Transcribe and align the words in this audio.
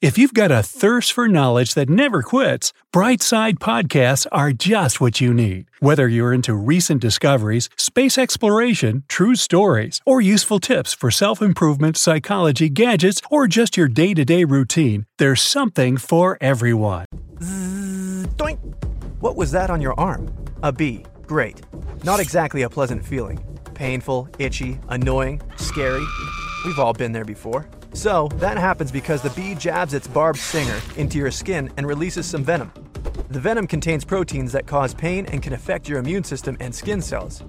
If 0.00 0.16
you've 0.16 0.32
got 0.32 0.50
a 0.50 0.62
thirst 0.62 1.12
for 1.12 1.28
knowledge 1.28 1.74
that 1.74 1.90
never 1.90 2.22
quits, 2.22 2.72
Brightside 2.90 3.58
Podcasts 3.58 4.26
are 4.32 4.50
just 4.50 4.98
what 4.98 5.20
you 5.20 5.34
need. 5.34 5.66
Whether 5.80 6.08
you're 6.08 6.32
into 6.32 6.54
recent 6.54 7.02
discoveries, 7.02 7.68
space 7.76 8.16
exploration, 8.16 9.04
true 9.08 9.34
stories, 9.34 10.00
or 10.06 10.22
useful 10.22 10.58
tips 10.58 10.94
for 10.94 11.10
self 11.10 11.42
improvement, 11.42 11.98
psychology, 11.98 12.70
gadgets, 12.70 13.20
or 13.30 13.46
just 13.46 13.76
your 13.76 13.88
day 13.88 14.14
to 14.14 14.24
day 14.24 14.44
routine, 14.44 15.04
there's 15.18 15.42
something 15.42 15.98
for 15.98 16.38
everyone. 16.40 17.04
Doink! 18.38 18.58
What 19.20 19.36
was 19.36 19.50
that 19.50 19.68
on 19.68 19.82
your 19.82 20.00
arm? 20.00 20.32
A 20.62 20.72
bee. 20.72 21.04
Great. 21.26 21.60
Not 22.04 22.20
exactly 22.20 22.62
a 22.62 22.70
pleasant 22.70 23.04
feeling. 23.04 23.38
Painful, 23.74 24.30
itchy, 24.38 24.80
annoying, 24.88 25.42
scary. 25.56 26.06
We've 26.64 26.78
all 26.78 26.94
been 26.94 27.12
there 27.12 27.26
before. 27.26 27.68
So, 27.92 28.28
that 28.34 28.56
happens 28.56 28.92
because 28.92 29.20
the 29.20 29.30
bee 29.30 29.54
jabs 29.54 29.94
its 29.94 30.06
barbed 30.06 30.38
stinger 30.38 30.80
into 30.96 31.18
your 31.18 31.30
skin 31.30 31.70
and 31.76 31.86
releases 31.86 32.26
some 32.26 32.44
venom. 32.44 32.72
The 33.30 33.40
venom 33.40 33.66
contains 33.66 34.04
proteins 34.04 34.52
that 34.52 34.66
cause 34.66 34.94
pain 34.94 35.26
and 35.26 35.42
can 35.42 35.52
affect 35.52 35.88
your 35.88 35.98
immune 35.98 36.24
system 36.24 36.56
and 36.60 36.74
skin 36.74 37.00
cells. 37.00 37.42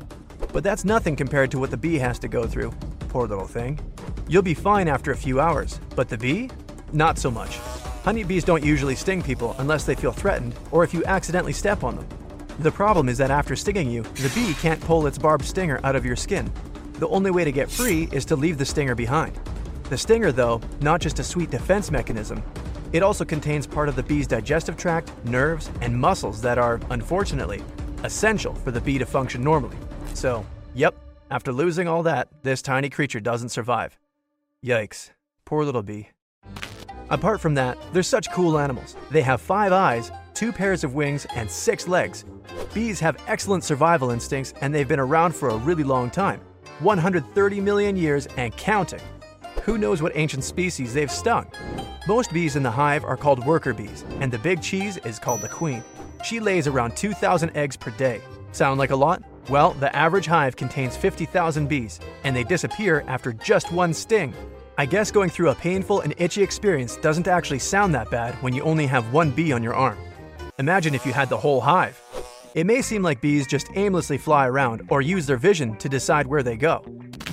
But 0.52 0.64
that's 0.64 0.86
nothing 0.86 1.16
compared 1.16 1.52
to 1.52 1.60
what 1.60 1.72
the 1.72 1.78
bee 1.78 1.98
has 2.00 2.20
to 2.20 2.28
go 2.28 2.46
through. 2.46 2.72
Poor 3.10 3.28
little 3.28 3.48
thing. 3.48 3.80
You'll 4.28 4.42
be 4.42 4.54
fine 4.54 4.88
after 4.88 5.12
a 5.12 5.18
few 5.18 5.40
hours, 5.40 5.80
but 5.96 6.10
the 6.10 6.18
bee? 6.18 6.50
Not 6.92 7.18
so 7.18 7.32
much. 7.32 7.58
Honeybees 8.04 8.44
don't 8.44 8.64
usually 8.64 8.96
sting 8.96 9.22
people 9.22 9.56
unless 9.60 9.86
they 9.86 9.96
feel 9.96 10.12
threatened 10.12 10.56
or 10.72 10.84
if 10.84 10.94
you 10.94 11.04
accidentally 11.06 11.54
step 11.54 11.84
on 11.84 11.96
them. 11.96 12.08
The 12.60 12.72
problem 12.72 13.10
is 13.10 13.18
that 13.20 13.32
after 13.32 13.56
stinging 13.56 13.90
you, 13.90 14.04
the 14.04 14.32
bee 14.36 14.54
can't 14.56 14.82
pull 14.82 15.08
its 15.08 15.18
barbed 15.18 15.46
stinger 15.46 15.80
out 15.84 15.96
of 15.96 16.06
your 16.06 16.16
skin. 16.16 16.52
The 16.94 17.08
only 17.08 17.32
way 17.32 17.44
to 17.44 17.52
get 17.52 17.72
free 17.72 18.08
is 18.12 18.26
to 18.26 18.36
leave 18.36 18.58
the 18.58 18.66
stinger 18.66 18.96
behind. 18.96 19.40
The 19.92 19.98
stinger, 19.98 20.32
though, 20.32 20.62
not 20.80 21.02
just 21.02 21.20
a 21.20 21.24
sweet 21.24 21.52
defense 21.52 21.92
mechanism, 21.92 22.42
it 22.94 23.04
also 23.04 23.26
contains 23.26 23.68
part 23.68 23.90
of 23.90 23.98
the 23.98 24.04
bee's 24.04 24.26
digestive 24.26 24.78
tract, 24.78 25.12
nerves, 25.26 25.70
and 25.82 25.94
muscles 25.94 26.42
that 26.44 26.58
are, 26.58 26.80
unfortunately, 26.92 27.62
essential 28.06 28.56
for 28.56 28.72
the 28.72 28.80
bee 28.80 28.98
to 29.00 29.06
function 29.06 29.44
normally. 29.44 29.76
So, 30.14 30.46
yep, 30.74 30.96
after 31.30 31.52
losing 31.52 31.90
all 31.90 32.04
that, 32.04 32.30
this 32.42 32.62
tiny 32.62 32.90
creature 32.90 33.20
doesn't 33.20 33.50
survive. 33.50 34.00
Yikes. 34.66 35.10
Poor 35.44 35.66
little 35.66 35.84
bee. 35.84 36.08
Apart 37.10 37.42
from 37.42 37.56
that, 37.56 37.78
they're 37.92 38.02
such 38.02 38.32
cool 38.32 38.58
animals. 38.58 38.96
They 39.10 39.24
have 39.24 39.42
five 39.42 39.74
eyes, 39.74 40.10
two 40.34 40.54
pairs 40.54 40.86
of 40.86 40.96
wings, 40.96 41.28
and 41.36 41.52
six 41.52 41.86
legs. 41.86 42.24
Bees 42.74 43.02
have 43.02 43.22
excellent 43.28 43.66
survival 43.66 44.12
instincts 44.12 44.54
and 44.62 44.74
they've 44.74 44.88
been 44.88 45.02
around 45.02 45.36
for 45.36 45.50
a 45.50 45.58
really 45.58 45.84
long 45.84 46.10
time 46.10 46.40
130 46.80 47.60
million 47.60 47.98
years 47.98 48.26
and 48.38 48.56
counting. 48.56 49.02
Who 49.64 49.78
knows 49.78 50.02
what 50.02 50.14
ancient 50.16 50.44
species 50.44 50.92
they've 50.92 51.12
stung? 51.12 51.46
Most 52.08 52.34
bees 52.34 52.56
in 52.56 52.64
the 52.64 52.72
hive 52.72 53.06
are 53.06 53.16
called 53.16 53.46
worker 53.46 53.76
bees, 53.76 54.04
and 54.20 54.32
the 54.32 54.40
big 54.40 54.60
cheese 54.60 54.98
is 54.98 55.20
called 55.20 55.42
the 55.42 55.48
queen. 55.48 55.84
She 56.24 56.40
lays 56.40 56.66
around 56.66 56.98
2,000 56.98 57.56
eggs 57.56 57.78
per 57.78 57.92
day. 57.92 58.22
Sound 58.54 58.80
like 58.80 58.90
a 58.90 58.96
lot? 58.96 59.22
Well, 59.50 59.74
the 59.74 59.96
average 59.96 60.26
hive 60.26 60.56
contains 60.56 60.98
50,000 60.98 61.68
bees, 61.70 62.00
and 62.24 62.36
they 62.36 62.44
disappear 62.44 63.04
after 63.08 63.34
just 63.34 63.72
one 63.72 63.94
sting. 63.94 64.34
I 64.80 64.88
guess 64.88 65.12
going 65.12 65.30
through 65.30 65.50
a 65.50 65.56
painful 65.56 66.02
and 66.02 66.16
itchy 66.18 66.42
experience 66.42 66.98
doesn't 66.98 67.28
actually 67.28 67.60
sound 67.60 67.94
that 67.94 68.10
bad 68.10 68.34
when 68.42 68.54
you 68.54 68.64
only 68.64 68.88
have 68.88 69.14
one 69.14 69.30
bee 69.30 69.52
on 69.52 69.62
your 69.62 69.76
arm. 69.76 69.98
Imagine 70.58 70.96
if 70.96 71.06
you 71.06 71.14
had 71.14 71.30
the 71.30 71.38
whole 71.38 71.62
hive. 71.62 72.02
It 72.56 72.66
may 72.66 72.82
seem 72.82 73.04
like 73.04 73.22
bees 73.22 73.46
just 73.46 73.68
aimlessly 73.76 74.18
fly 74.18 74.48
around 74.48 74.88
or 74.90 75.04
use 75.04 75.28
their 75.28 75.38
vision 75.38 75.78
to 75.78 75.88
decide 75.88 76.26
where 76.26 76.42
they 76.42 76.58
go. 76.58 76.84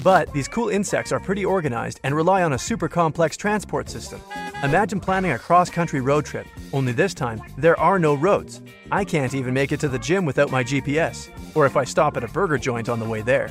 But 0.09 0.33
these 0.33 0.49
cool 0.49 0.71
insects 0.71 1.13
are 1.13 1.21
pretty 1.21 1.45
organized 1.45 2.01
and 2.03 2.17
rely 2.17 2.43
on 2.43 2.55
a 2.55 2.59
super 2.59 2.89
complex 2.89 3.37
transport 3.37 3.91
system. 3.91 4.23
Imagine 4.63 5.01
planning 5.01 5.33
a 5.33 5.39
cross 5.39 5.69
country 5.69 6.01
road 6.01 6.25
trip, 6.25 6.47
only 6.73 6.93
this 6.93 7.13
time, 7.13 7.43
there 7.59 7.79
are 7.79 7.99
no 7.99 8.15
roads. 8.15 8.63
I 8.91 9.05
can't 9.05 9.35
even 9.35 9.53
make 9.53 9.71
it 9.71 9.81
to 9.81 9.89
the 9.91 9.99
gym 9.99 10.25
without 10.25 10.51
my 10.51 10.65
GPS, 10.65 11.29
or 11.55 11.67
if 11.67 11.77
I 11.77 11.85
stop 11.85 12.17
at 12.17 12.25
a 12.25 12.29
burger 12.29 12.57
joint 12.57 12.89
on 12.89 13.01
the 13.01 13.07
way 13.07 13.21
there. 13.21 13.51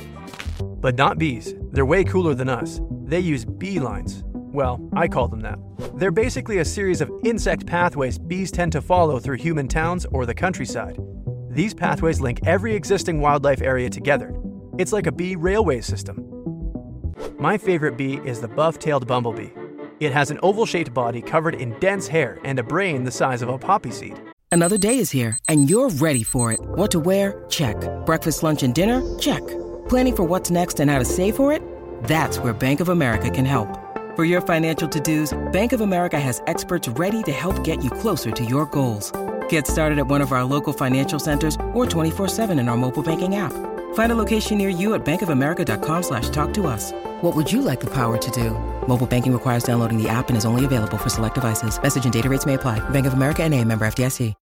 But 0.60 0.96
not 0.96 1.16
bees, 1.16 1.54
they're 1.70 1.86
way 1.86 2.02
cooler 2.02 2.34
than 2.34 2.48
us. 2.48 2.80
They 3.04 3.20
use 3.20 3.44
bee 3.44 3.78
lines. 3.78 4.24
Well, 4.34 4.80
I 4.96 5.06
call 5.06 5.28
them 5.28 5.42
that. 5.42 5.60
They're 5.94 6.10
basically 6.10 6.58
a 6.58 6.64
series 6.64 7.00
of 7.00 7.12
insect 7.22 7.66
pathways 7.66 8.18
bees 8.18 8.50
tend 8.50 8.72
to 8.72 8.82
follow 8.82 9.20
through 9.20 9.36
human 9.36 9.68
towns 9.68 10.06
or 10.06 10.26
the 10.26 10.34
countryside. 10.34 10.98
These 11.50 11.74
pathways 11.74 12.20
link 12.20 12.40
every 12.46 12.74
existing 12.74 13.20
wildlife 13.20 13.62
area 13.62 13.88
together. 13.88 14.34
It's 14.76 14.92
like 14.92 15.06
a 15.06 15.12
bee 15.12 15.36
railway 15.36 15.82
system. 15.82 16.37
My 17.38 17.58
favorite 17.58 17.96
bee 17.96 18.20
is 18.24 18.40
the 18.40 18.48
buff 18.48 18.78
tailed 18.78 19.06
bumblebee. 19.06 19.50
It 20.00 20.12
has 20.12 20.30
an 20.30 20.38
oval 20.42 20.66
shaped 20.66 20.94
body 20.94 21.20
covered 21.20 21.54
in 21.54 21.78
dense 21.80 22.08
hair 22.08 22.38
and 22.44 22.58
a 22.58 22.62
brain 22.62 23.04
the 23.04 23.10
size 23.10 23.42
of 23.42 23.48
a 23.48 23.58
poppy 23.58 23.90
seed. 23.90 24.20
Another 24.50 24.78
day 24.78 24.98
is 24.98 25.10
here, 25.10 25.38
and 25.48 25.68
you're 25.68 25.90
ready 25.90 26.22
for 26.22 26.52
it. 26.52 26.60
What 26.60 26.90
to 26.92 27.00
wear? 27.00 27.44
Check. 27.48 27.76
Breakfast, 28.06 28.42
lunch, 28.42 28.62
and 28.62 28.74
dinner? 28.74 29.02
Check. 29.18 29.46
Planning 29.88 30.16
for 30.16 30.24
what's 30.24 30.50
next 30.50 30.80
and 30.80 30.90
how 30.90 30.98
to 30.98 31.04
save 31.04 31.36
for 31.36 31.52
it? 31.52 31.62
That's 32.04 32.38
where 32.38 32.52
Bank 32.54 32.80
of 32.80 32.88
America 32.88 33.30
can 33.30 33.44
help. 33.44 33.68
For 34.16 34.24
your 34.24 34.40
financial 34.40 34.88
to 34.88 35.00
dos, 35.00 35.36
Bank 35.52 35.72
of 35.72 35.80
America 35.80 36.18
has 36.18 36.42
experts 36.46 36.88
ready 36.88 37.22
to 37.24 37.32
help 37.32 37.62
get 37.62 37.84
you 37.84 37.90
closer 37.90 38.30
to 38.30 38.44
your 38.44 38.66
goals. 38.66 39.12
Get 39.48 39.66
started 39.66 39.98
at 39.98 40.06
one 40.06 40.20
of 40.20 40.32
our 40.32 40.44
local 40.44 40.72
financial 40.72 41.18
centers 41.18 41.54
or 41.72 41.86
24-7 41.86 42.58
in 42.58 42.68
our 42.68 42.76
mobile 42.76 43.02
banking 43.02 43.36
app. 43.36 43.52
Find 43.94 44.12
a 44.12 44.14
location 44.14 44.58
near 44.58 44.68
you 44.68 44.94
at 44.94 45.04
bankofamerica.com 45.04 46.02
slash 46.02 46.28
talk 46.30 46.52
to 46.54 46.66
us. 46.66 46.92
What 47.20 47.34
would 47.34 47.50
you 47.50 47.62
like 47.62 47.80
the 47.80 47.90
power 47.90 48.16
to 48.16 48.30
do? 48.30 48.52
Mobile 48.86 49.04
banking 49.04 49.32
requires 49.32 49.64
downloading 49.64 50.00
the 50.00 50.08
app 50.08 50.28
and 50.28 50.38
is 50.38 50.44
only 50.44 50.64
available 50.64 50.96
for 50.96 51.08
select 51.08 51.34
devices. 51.34 51.82
Message 51.82 52.04
and 52.04 52.12
data 52.12 52.28
rates 52.28 52.46
may 52.46 52.54
apply. 52.54 52.78
Bank 52.90 53.06
of 53.06 53.14
America 53.14 53.42
and 53.42 53.52
a 53.54 53.64
member 53.64 53.84
FDIC. 53.88 54.36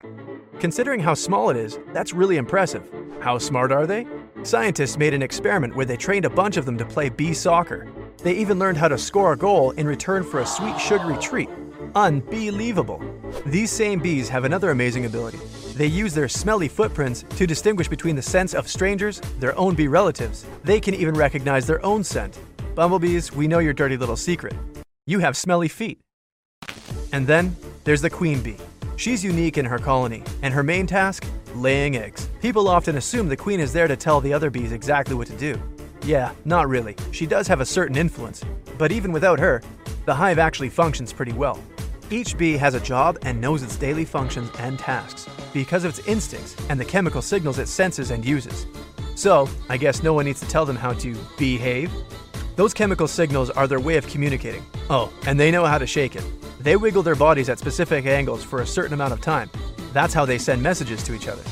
Considering 0.60 1.00
how 1.00 1.14
small 1.14 1.50
it 1.50 1.56
is, 1.56 1.80
that's 1.94 2.12
really 2.12 2.36
impressive. 2.36 2.84
How 3.22 3.38
smart 3.38 3.72
are 3.72 3.88
they? 3.88 4.06
Scientists 4.44 4.98
made 4.98 5.14
an 5.14 5.22
experiment 5.22 5.74
where 5.74 5.86
they 5.86 5.96
trained 5.96 6.26
a 6.26 6.30
bunch 6.30 6.58
of 6.58 6.66
them 6.66 6.78
to 6.78 6.84
play 6.84 7.08
bee 7.08 7.34
soccer. 7.34 7.88
They 8.18 8.34
even 8.34 8.60
learned 8.60 8.78
how 8.78 8.90
to 8.90 8.98
score 8.98 9.32
a 9.32 9.38
goal 9.38 9.72
in 9.72 9.88
return 9.88 10.26
for 10.26 10.42
a 10.42 10.46
sweet 10.46 10.78
sugary 10.78 11.18
treat. 11.20 11.48
Unbelievable. 11.96 13.02
These 13.46 13.72
same 13.72 14.02
bees 14.02 14.28
have 14.28 14.44
another 14.44 14.72
amazing 14.72 15.06
ability. 15.06 15.40
They 15.76 15.88
use 15.88 16.14
their 16.14 16.28
smelly 16.28 16.68
footprints 16.68 17.24
to 17.38 17.48
distinguish 17.48 17.88
between 17.88 18.18
the 18.18 18.22
scents 18.22 18.54
of 18.54 18.68
strangers, 18.68 19.22
their 19.40 19.58
own 19.58 19.76
bee 19.76 19.88
relatives. 19.88 20.46
They 20.66 20.82
can 20.82 20.94
even 20.94 21.16
recognize 21.16 21.66
their 21.66 21.82
own 21.86 22.04
scent. 22.04 22.38
Bumblebees, 22.76 23.32
we 23.32 23.48
know 23.48 23.60
your 23.60 23.74
dirty 23.74 23.96
little 23.96 24.18
secret. 24.18 24.54
You 25.08 25.20
have 25.20 25.38
smelly 25.38 25.70
feet. 25.70 26.02
And 27.14 27.26
then 27.26 27.56
there's 27.86 28.02
the 28.02 28.10
queen 28.10 28.42
bee. 28.42 28.58
She's 28.98 29.24
unique 29.24 29.58
in 29.58 29.64
her 29.64 29.80
colony, 29.80 30.24
and 30.42 30.54
her 30.54 30.62
main 30.62 30.86
task? 30.86 31.26
Laying 31.56 31.96
eggs. 31.96 32.28
People 32.42 32.68
often 32.68 32.98
assume 32.98 33.30
the 33.30 33.38
queen 33.38 33.62
is 33.62 33.72
there 33.72 33.88
to 33.88 33.96
tell 33.96 34.20
the 34.20 34.34
other 34.34 34.50
bees 34.50 34.74
exactly 34.74 35.16
what 35.16 35.28
to 35.28 35.38
do. 35.38 35.58
Yeah, 36.04 36.34
not 36.44 36.68
really. 36.68 36.98
She 37.14 37.26
does 37.26 37.48
have 37.48 37.62
a 37.62 37.66
certain 37.66 37.96
influence, 37.96 38.44
but 38.78 38.92
even 38.92 39.14
without 39.14 39.40
her, 39.40 39.62
the 40.06 40.14
hive 40.14 40.38
actually 40.38 40.70
functions 40.70 41.14
pretty 41.14 41.32
well. 41.32 41.58
Each 42.10 42.38
bee 42.38 42.58
has 42.58 42.74
a 42.74 42.82
job 42.82 43.18
and 43.22 43.40
knows 43.40 43.64
its 43.64 43.78
daily 43.78 44.04
functions 44.04 44.52
and 44.60 44.78
tasks 44.78 45.30
because 45.54 45.86
of 45.86 45.98
its 45.98 46.08
instincts 46.10 46.58
and 46.70 46.78
the 46.78 46.86
chemical 46.86 47.22
signals 47.22 47.58
it 47.58 47.70
senses 47.70 48.12
and 48.12 48.26
uses. 48.26 48.68
So, 49.16 49.48
I 49.70 49.78
guess 49.78 50.04
no 50.04 50.14
one 50.14 50.26
needs 50.26 50.42
to 50.42 50.48
tell 50.50 50.66
them 50.66 50.76
how 50.76 50.92
to 50.92 51.16
behave. 51.38 51.90
Those 52.56 52.74
chemical 52.74 53.08
signals 53.08 53.50
are 53.50 53.68
their 53.68 53.82
way 53.82 53.98
of 53.98 54.08
communicating. 54.08 54.66
Oh, 54.90 55.12
and 55.28 55.38
they 55.38 55.52
know 55.52 55.66
how 55.66 55.78
to 55.78 55.86
shake 55.86 56.16
it. 56.16 56.24
They 56.62 56.78
wiggle 56.78 57.04
their 57.04 57.16
bodies 57.16 57.50
at 57.50 57.60
specific 57.60 58.06
angles 58.06 58.44
for 58.44 58.62
a 58.62 58.68
certain 58.68 58.94
amount 58.94 59.12
of 59.12 59.20
time. 59.20 59.50
That's 59.92 60.14
how 60.14 60.26
they 60.26 60.38
send 60.38 60.64
messages 60.64 61.04
to 61.04 61.14
each 61.14 61.28
other. 61.28 61.44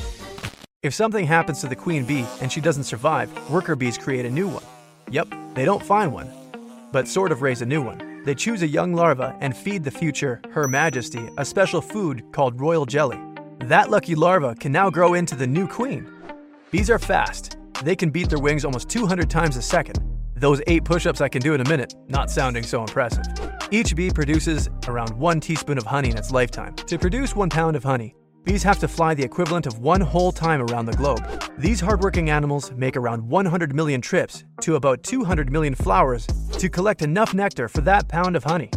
If 0.82 0.94
something 0.94 1.26
happens 1.26 1.60
to 1.60 1.66
the 1.66 1.76
queen 1.76 2.04
bee 2.06 2.26
and 2.40 2.50
she 2.50 2.60
doesn't 2.60 2.84
survive, 2.84 3.30
worker 3.50 3.76
bees 3.76 3.98
create 3.98 4.24
a 4.24 4.30
new 4.30 4.48
one. 4.48 4.64
Yep, 5.10 5.28
they 5.54 5.66
don't 5.66 5.82
find 5.82 6.12
one, 6.12 6.30
but 6.90 7.06
sort 7.06 7.32
of 7.32 7.42
raise 7.42 7.60
a 7.60 7.66
new 7.66 7.82
one. 7.82 8.22
They 8.24 8.34
choose 8.34 8.62
a 8.62 8.66
young 8.66 8.94
larva 8.94 9.36
and 9.40 9.54
feed 9.54 9.84
the 9.84 9.90
future 9.90 10.40
Her 10.52 10.66
Majesty 10.66 11.28
a 11.36 11.44
special 11.44 11.82
food 11.82 12.24
called 12.32 12.58
royal 12.58 12.86
jelly. 12.86 13.18
That 13.60 13.90
lucky 13.90 14.14
larva 14.14 14.54
can 14.54 14.72
now 14.72 14.88
grow 14.88 15.12
into 15.12 15.36
the 15.36 15.46
new 15.46 15.68
queen. 15.68 16.06
Bees 16.70 16.90
are 16.90 16.98
fast. 16.98 17.58
They 17.82 17.94
can 17.94 18.10
beat 18.10 18.30
their 18.30 18.38
wings 18.38 18.64
almost 18.64 18.88
200 18.88 19.28
times 19.28 19.56
a 19.56 19.62
second. 19.62 20.13
Those 20.36 20.60
8 20.66 20.84
push 20.84 21.06
ups 21.06 21.20
I 21.20 21.28
can 21.28 21.42
do 21.42 21.54
in 21.54 21.60
a 21.60 21.68
minute, 21.68 21.94
not 22.08 22.30
sounding 22.30 22.64
so 22.64 22.80
impressive. 22.80 23.24
Each 23.70 23.94
bee 23.94 24.10
produces 24.10 24.68
around 24.88 25.10
1 25.16 25.40
teaspoon 25.40 25.78
of 25.78 25.84
honey 25.84 26.10
in 26.10 26.16
its 26.16 26.30
lifetime. 26.30 26.74
To 26.74 26.98
produce 26.98 27.36
1 27.36 27.50
pound 27.50 27.76
of 27.76 27.84
honey, 27.84 28.14
Bees 28.44 28.62
have 28.62 28.78
to 28.80 28.88
fly 28.88 29.14
the 29.14 29.22
equivalent 29.22 29.66
of 29.66 29.78
one 29.78 30.02
whole 30.02 30.30
time 30.30 30.60
around 30.60 30.84
the 30.84 30.92
globe. 30.92 31.24
These 31.56 31.80
hardworking 31.80 32.28
animals 32.28 32.72
make 32.72 32.94
around 32.94 33.26
100 33.26 33.74
million 33.74 34.02
trips 34.02 34.44
to 34.60 34.74
about 34.76 35.02
200 35.02 35.50
million 35.50 35.74
flowers 35.74 36.26
to 36.58 36.68
collect 36.68 37.00
enough 37.00 37.32
nectar 37.32 37.68
for 37.68 37.80
that 37.82 38.06
pound 38.08 38.36
of 38.36 38.44
honey. 38.44 38.70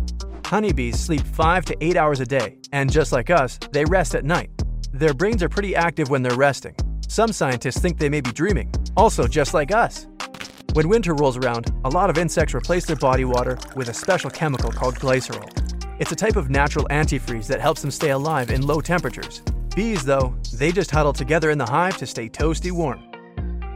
Honeybees 0.46 0.98
sleep 0.98 1.22
5 1.22 1.66
to 1.66 1.84
8 1.84 1.98
hours 1.98 2.22
a 2.22 2.26
day, 2.26 2.58
and 2.72 2.90
just 2.90 3.12
like 3.12 3.30
us, 3.30 3.60
they 3.74 3.84
rest 3.84 4.16
at 4.16 4.24
night. 4.24 4.50
Their 4.94 5.14
brains 5.14 5.44
are 5.44 5.50
pretty 5.50 5.76
active 5.76 6.10
when 6.10 6.22
they're 6.22 6.38
resting. 6.38 6.76
Some 7.10 7.34
scientists 7.34 7.80
think 7.80 7.98
they 7.98 8.10
may 8.10 8.22
be 8.22 8.32
dreaming, 8.32 8.72
also 8.96 9.28
just 9.28 9.54
like 9.54 9.74
us. 9.74 10.08
When 10.78 10.90
winter 10.90 11.16
rolls 11.16 11.38
around, 11.38 11.74
a 11.86 11.90
lot 11.90 12.12
of 12.12 12.20
insects 12.20 12.54
replace 12.54 12.86
their 12.86 12.96
body 12.96 13.26
water 13.26 13.58
with 13.76 13.90
a 13.90 13.94
special 13.96 14.30
chemical 14.30 14.72
called 14.72 14.94
glycerol. 15.00 15.50
It's 16.00 16.12
a 16.12 16.16
type 16.16 16.36
of 16.36 16.52
natural 16.52 16.86
antifreeze 16.92 17.48
that 17.48 17.60
helps 17.60 17.82
them 17.82 17.90
stay 17.90 18.12
alive 18.12 18.52
in 18.52 18.62
low 18.62 18.80
temperatures. 18.80 19.42
Bees, 19.76 20.06
though, 20.06 20.36
they 20.54 20.72
just 20.72 20.92
huddle 20.92 21.14
together 21.14 21.50
in 21.50 21.58
the 21.58 21.66
hive 21.66 21.98
to 21.98 22.06
stay 22.06 22.30
toasty 22.30 22.72
warm. 22.72 23.02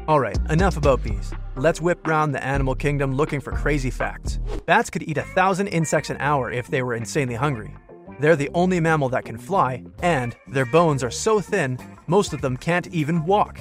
Alright, 0.07 0.38
enough 0.51 0.77
about 0.77 1.01
bees. 1.01 1.33
Let's 1.56 1.81
whip 1.81 2.06
round 2.06 2.36
the 2.36 2.44
animal 2.44 2.75
kingdom 2.75 3.15
looking 3.15 3.42
for 3.42 3.51
crazy 3.51 3.89
facts. 3.89 4.38
Bats 4.68 4.92
could 4.92 5.01
eat 5.01 5.18
a 5.18 5.24
thousand 5.24 5.69
insects 5.69 6.12
an 6.12 6.18
hour 6.19 6.51
if 6.51 6.68
they 6.68 6.83
were 6.83 6.94
insanely 6.94 7.33
hungry. 7.33 7.75
They're 8.19 8.36
the 8.36 8.51
only 8.53 8.80
mammal 8.80 9.09
that 9.09 9.25
can 9.25 9.39
fly, 9.39 9.83
and 10.03 10.36
their 10.45 10.68
bones 10.68 11.03
are 11.03 11.09
so 11.09 11.39
thin, 11.39 11.80
most 12.06 12.31
of 12.31 12.42
them 12.42 12.57
can't 12.57 12.86
even 12.89 13.25
walk. 13.25 13.59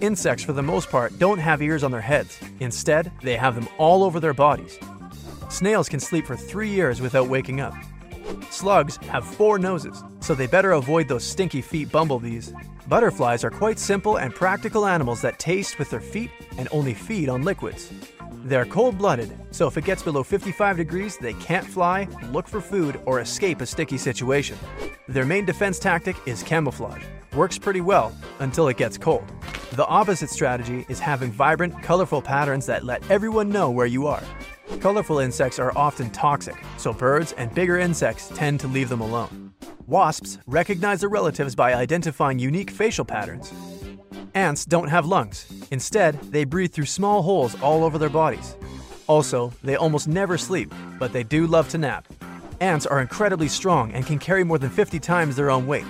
Insects, 0.00 0.44
for 0.44 0.52
the 0.52 0.62
most 0.62 0.90
part, 0.90 1.18
don't 1.18 1.38
have 1.38 1.62
ears 1.62 1.84
on 1.84 1.90
their 1.90 2.00
heads. 2.00 2.38
Instead, 2.60 3.12
they 3.22 3.36
have 3.36 3.54
them 3.54 3.68
all 3.78 4.02
over 4.02 4.20
their 4.20 4.34
bodies. 4.34 4.78
Snails 5.48 5.88
can 5.88 6.00
sleep 6.00 6.26
for 6.26 6.36
three 6.36 6.68
years 6.68 7.00
without 7.00 7.28
waking 7.28 7.60
up. 7.60 7.74
Slugs 8.50 8.96
have 9.08 9.24
four 9.24 9.58
noses, 9.58 10.02
so 10.20 10.34
they 10.34 10.46
better 10.46 10.72
avoid 10.72 11.08
those 11.08 11.24
stinky 11.24 11.60
feet 11.60 11.92
bumblebees. 11.92 12.52
Butterflies 12.88 13.44
are 13.44 13.50
quite 13.50 13.78
simple 13.78 14.16
and 14.16 14.34
practical 14.34 14.86
animals 14.86 15.22
that 15.22 15.38
taste 15.38 15.78
with 15.78 15.90
their 15.90 16.00
feet 16.00 16.30
and 16.58 16.68
only 16.72 16.94
feed 16.94 17.28
on 17.28 17.42
liquids. 17.42 17.90
They're 18.44 18.66
cold 18.66 18.98
blooded, 18.98 19.32
so 19.52 19.66
if 19.66 19.76
it 19.78 19.84
gets 19.84 20.02
below 20.02 20.22
55 20.22 20.76
degrees, 20.76 21.16
they 21.16 21.32
can't 21.34 21.66
fly, 21.66 22.08
look 22.30 22.46
for 22.46 22.60
food, 22.60 23.00
or 23.06 23.20
escape 23.20 23.60
a 23.60 23.66
sticky 23.66 23.96
situation. 23.96 24.58
Their 25.08 25.24
main 25.24 25.44
defense 25.44 25.78
tactic 25.78 26.16
is 26.26 26.42
camouflage. 26.42 27.04
Works 27.34 27.58
pretty 27.58 27.80
well 27.80 28.14
until 28.38 28.68
it 28.68 28.76
gets 28.76 28.96
cold. 28.96 29.24
The 29.72 29.86
opposite 29.86 30.30
strategy 30.30 30.86
is 30.88 31.00
having 31.00 31.32
vibrant, 31.32 31.82
colorful 31.82 32.22
patterns 32.22 32.64
that 32.66 32.84
let 32.84 33.10
everyone 33.10 33.48
know 33.48 33.70
where 33.70 33.86
you 33.86 34.06
are. 34.06 34.22
Colorful 34.80 35.18
insects 35.18 35.58
are 35.58 35.76
often 35.76 36.10
toxic, 36.10 36.54
so 36.78 36.92
birds 36.92 37.32
and 37.32 37.52
bigger 37.52 37.78
insects 37.78 38.30
tend 38.34 38.60
to 38.60 38.68
leave 38.68 38.88
them 38.88 39.00
alone. 39.00 39.52
Wasps 39.88 40.38
recognize 40.46 41.00
their 41.00 41.08
relatives 41.08 41.56
by 41.56 41.74
identifying 41.74 42.38
unique 42.38 42.70
facial 42.70 43.04
patterns. 43.04 43.52
Ants 44.34 44.64
don't 44.64 44.88
have 44.88 45.04
lungs. 45.04 45.46
Instead, 45.72 46.20
they 46.30 46.44
breathe 46.44 46.72
through 46.72 46.86
small 46.86 47.22
holes 47.22 47.60
all 47.60 47.82
over 47.82 47.98
their 47.98 48.08
bodies. 48.08 48.56
Also, 49.08 49.52
they 49.64 49.74
almost 49.74 50.06
never 50.06 50.38
sleep, 50.38 50.72
but 51.00 51.12
they 51.12 51.24
do 51.24 51.48
love 51.48 51.68
to 51.70 51.78
nap. 51.78 52.06
Ants 52.60 52.86
are 52.86 53.00
incredibly 53.00 53.48
strong 53.48 53.92
and 53.92 54.06
can 54.06 54.20
carry 54.20 54.44
more 54.44 54.58
than 54.58 54.70
50 54.70 55.00
times 55.00 55.34
their 55.34 55.50
own 55.50 55.66
weight. 55.66 55.84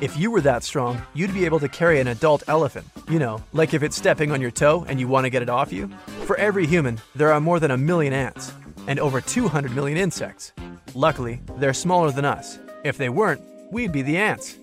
If 0.00 0.16
you 0.16 0.30
were 0.30 0.40
that 0.40 0.64
strong, 0.64 1.02
you'd 1.12 1.34
be 1.34 1.44
able 1.44 1.60
to 1.60 1.68
carry 1.68 2.00
an 2.00 2.08
adult 2.08 2.42
elephant. 2.48 2.86
You 3.10 3.18
know, 3.18 3.42
like 3.52 3.74
if 3.74 3.82
it's 3.82 3.96
stepping 3.96 4.32
on 4.32 4.40
your 4.40 4.50
toe 4.50 4.86
and 4.88 4.98
you 4.98 5.06
want 5.06 5.26
to 5.26 5.30
get 5.30 5.42
it 5.42 5.50
off 5.50 5.74
you. 5.74 5.90
For 6.24 6.38
every 6.38 6.66
human, 6.66 6.98
there 7.14 7.30
are 7.34 7.40
more 7.40 7.60
than 7.60 7.70
a 7.70 7.76
million 7.76 8.14
ants 8.14 8.54
and 8.86 8.98
over 8.98 9.20
200 9.20 9.74
million 9.74 9.98
insects. 9.98 10.52
Luckily, 10.94 11.42
they're 11.58 11.74
smaller 11.74 12.10
than 12.12 12.24
us. 12.24 12.58
If 12.82 12.96
they 12.96 13.10
weren't, 13.10 13.42
we'd 13.70 13.92
be 13.92 14.00
the 14.00 14.16
ants. 14.16 14.56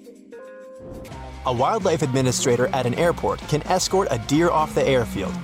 A 1.46 1.54
wildlife 1.54 2.02
administrator 2.02 2.66
at 2.70 2.88
an 2.88 2.96
airport 2.96 3.40
can 3.42 3.62
escort 3.68 4.08
a 4.10 4.18
deer 4.26 4.50
off 4.50 4.74
the 4.74 4.88
airfield. 4.88 5.36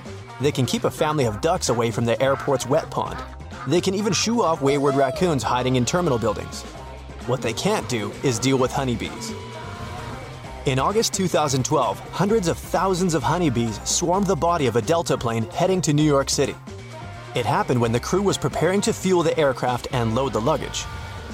They 0.42 0.52
can 0.52 0.66
keep 0.66 0.86
a 0.86 0.92
family 0.92 1.26
of 1.26 1.40
ducks 1.40 1.70
away 1.70 1.92
from 1.92 2.06
the 2.06 2.20
airport's 2.20 2.66
wet 2.66 2.90
pond. 2.90 3.20
They 3.68 3.80
can 3.80 3.94
even 3.94 4.12
shoo 4.12 4.42
off 4.42 4.60
wayward 4.60 4.96
raccoons 4.96 5.44
hiding 5.44 5.76
in 5.76 5.86
terminal 5.86 6.18
buildings. 6.18 6.64
What 7.28 7.44
they 7.44 7.54
can't 7.54 7.88
do 7.88 8.12
is 8.24 8.40
deal 8.40 8.58
with 8.58 8.72
honeybees. 8.72 9.32
In 10.66 10.80
August 10.80 11.12
2012, 11.16 12.00
hundreds 12.12 12.48
of 12.48 12.58
thousands 12.58 13.16
of 13.16 13.22
honeybees 13.22 13.82
swarmed 13.84 14.28
the 14.28 14.36
body 14.36 14.66
of 14.66 14.78
a 14.78 14.82
Delta 14.82 15.18
plane 15.18 15.44
heading 15.52 15.82
to 15.82 15.92
New 15.92 16.04
York 16.04 16.30
City. 16.30 16.56
It 17.36 17.46
happened 17.46 17.82
when 17.82 17.92
the 17.92 18.00
crew 18.00 18.22
was 18.22 18.38
preparing 18.38 18.80
to 18.82 18.94
fuel 18.94 19.24
the 19.24 19.38
aircraft 19.38 19.88
and 19.92 20.16
load 20.16 20.32
the 20.32 20.40
luggage. 20.40 20.86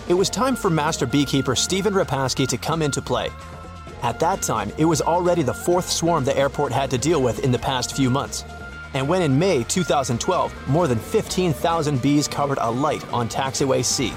It 0.08 0.16
was 0.16 0.31
time 0.31 0.56
for 0.56 0.72
master 0.72 1.06
beekeeper 1.06 1.56
Stephen 1.56 1.94
Repasky 1.94 2.48
to 2.48 2.58
come 2.58 2.81
into 2.81 3.04
play. 3.04 3.30
At 4.02 4.20
that 4.20 4.42
time, 4.42 4.72
it 4.80 4.86
was 4.86 5.00
already 5.00 5.44
the 5.44 5.54
fourth 5.54 5.92
swarm 5.92 6.24
the 6.24 6.36
airport 6.36 6.72
had 6.72 6.90
to 6.90 6.98
deal 6.98 7.22
with 7.22 7.44
in 7.44 7.52
the 7.52 7.60
past 7.60 7.96
few 7.96 8.10
months. 8.10 8.46
And 8.96 9.08
when 9.08 9.22
in 9.22 9.38
May 9.38 9.62
2012, 9.64 10.68
more 10.68 10.88
than 10.88 10.98
15,000 10.98 12.02
bees 12.02 12.28
covered 12.28 12.58
a 12.60 12.72
light 12.72 13.08
on 13.14 13.30
Taxiway 13.30 13.86
C, 13.86 14.12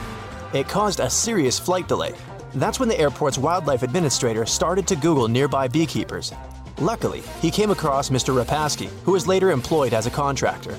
it 0.55 0.69
caused 0.69 1.01
a 1.01 1.11
serious 1.11 1.59
flight 1.59 1.87
delay. 1.87 2.15
That's 2.55 2.79
when 2.79 2.89
the 2.89 2.99
airport's 2.99 3.39
wildlife 3.39 3.83
administrator 3.83 4.45
started 4.47 4.87
to 4.89 4.97
Google 4.97 5.29
nearby 5.29 5.69
beekeepers. 5.69 6.33
Luckily, 6.79 7.23
he 7.41 7.51
came 7.51 7.71
across 7.71 8.11
Mr. 8.11 8.35
Repasky, 8.35 8.89
who 9.05 9.13
was 9.13 9.27
later 9.27 9.51
employed 9.51 9.95
as 9.95 10.07
a 10.07 10.11
contractor. 10.11 10.77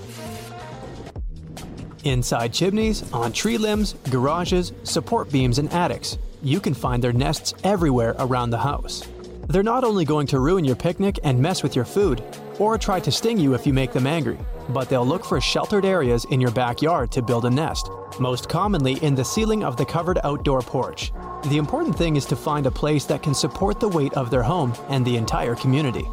Inside 2.04 2.52
chimneys, 2.52 3.10
on 3.14 3.32
tree 3.32 3.58
limbs, 3.58 3.96
garages, 4.10 4.74
support 4.84 5.32
beams, 5.32 5.58
and 5.58 5.72
attics, 5.72 6.18
you 6.42 6.60
can 6.60 6.74
find 6.74 7.02
their 7.02 7.14
nests 7.14 7.54
everywhere 7.64 8.16
around 8.20 8.50
the 8.50 8.58
house. 8.58 9.08
They're 9.48 9.64
not 9.64 9.84
only 9.84 10.04
going 10.04 10.28
to 10.28 10.40
ruin 10.40 10.66
your 10.66 10.76
picnic 10.76 11.20
and 11.24 11.40
mess 11.40 11.64
with 11.64 11.76
your 11.76 11.86
food, 11.86 12.22
or 12.60 12.78
try 12.78 13.00
to 13.00 13.12
sting 13.12 13.40
you 13.40 13.54
if 13.54 13.66
you 13.66 13.74
make 13.74 13.94
them 13.94 14.06
angry, 14.06 14.38
but 14.70 14.90
they'll 14.90 15.06
look 15.06 15.26
for 15.26 15.40
sheltered 15.42 15.86
areas 15.86 16.26
in 16.26 16.40
your 16.40 16.52
backyard 16.52 17.12
to 17.12 17.22
build 17.22 17.46
a 17.46 17.50
nest, 17.50 17.90
most 18.20 18.50
commonly 18.50 18.94
in 19.04 19.16
the 19.16 19.26
ceiling 19.26 19.64
of 19.64 19.78
the 19.78 19.86
covered 19.86 20.20
outdoor 20.24 20.62
porch. 20.62 21.12
The 21.50 21.58
important 21.58 21.98
thing 21.98 22.16
is 22.16 22.26
to 22.26 22.36
find 22.36 22.66
a 22.66 22.72
place 22.72 23.06
that 23.06 23.24
can 23.24 23.34
support 23.34 23.80
the 23.80 23.90
weight 23.90 24.14
of 24.14 24.30
their 24.30 24.44
home 24.44 24.74
and 24.90 25.06
the 25.06 25.18
entire 25.18 25.56
community. 25.56 26.06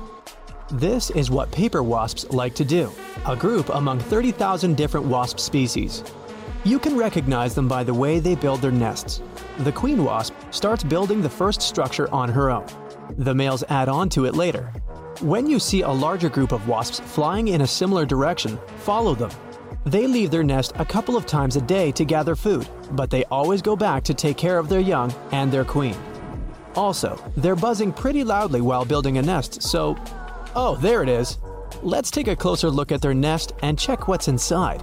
This 0.72 1.10
is 1.10 1.30
what 1.30 1.50
paper 1.50 1.82
wasps 1.82 2.30
like 2.30 2.54
to 2.54 2.64
do, 2.64 2.92
a 3.26 3.36
group 3.36 3.68
among 3.70 3.98
30,000 3.98 4.76
different 4.76 5.06
wasp 5.06 5.38
species. 5.38 6.04
You 6.64 6.78
can 6.78 6.96
recognize 6.96 7.54
them 7.54 7.68
by 7.68 7.84
the 7.84 7.94
way 7.94 8.18
they 8.18 8.34
build 8.34 8.60
their 8.60 8.70
nests. 8.70 9.22
The 9.60 9.72
queen 9.72 10.04
wasp 10.04 10.34
starts 10.50 10.84
building 10.84 11.22
the 11.22 11.30
first 11.30 11.62
structure 11.62 12.10
on 12.12 12.28
her 12.28 12.50
own. 12.50 12.66
The 13.18 13.34
males 13.34 13.64
add 13.68 13.88
on 13.88 14.08
to 14.10 14.26
it 14.26 14.34
later. 14.34 14.72
When 15.18 15.46
you 15.50 15.58
see 15.58 15.82
a 15.82 15.90
larger 15.90 16.30
group 16.30 16.52
of 16.52 16.66
wasps 16.66 17.00
flying 17.00 17.48
in 17.48 17.60
a 17.60 17.66
similar 17.66 18.06
direction, 18.06 18.58
follow 18.78 19.14
them. 19.14 19.30
They 19.84 20.06
leave 20.06 20.30
their 20.30 20.42
nest 20.42 20.72
a 20.76 20.84
couple 20.84 21.16
of 21.16 21.26
times 21.26 21.56
a 21.56 21.60
day 21.60 21.92
to 21.92 22.04
gather 22.06 22.34
food, 22.34 22.68
but 22.92 23.10
they 23.10 23.24
always 23.24 23.60
go 23.60 23.76
back 23.76 24.02
to 24.04 24.14
take 24.14 24.38
care 24.38 24.58
of 24.58 24.68
their 24.68 24.80
young 24.80 25.12
and 25.32 25.52
their 25.52 25.64
queen. 25.64 25.96
Also, 26.74 27.22
they're 27.36 27.56
buzzing 27.56 27.92
pretty 27.92 28.24
loudly 28.24 28.62
while 28.62 28.84
building 28.84 29.18
a 29.18 29.22
nest, 29.22 29.62
so. 29.62 29.96
Oh, 30.56 30.76
there 30.76 31.02
it 31.02 31.08
is! 31.08 31.38
Let's 31.82 32.10
take 32.10 32.28
a 32.28 32.36
closer 32.36 32.70
look 32.70 32.90
at 32.90 33.02
their 33.02 33.14
nest 33.14 33.52
and 33.62 33.78
check 33.78 34.08
what's 34.08 34.28
inside. 34.28 34.82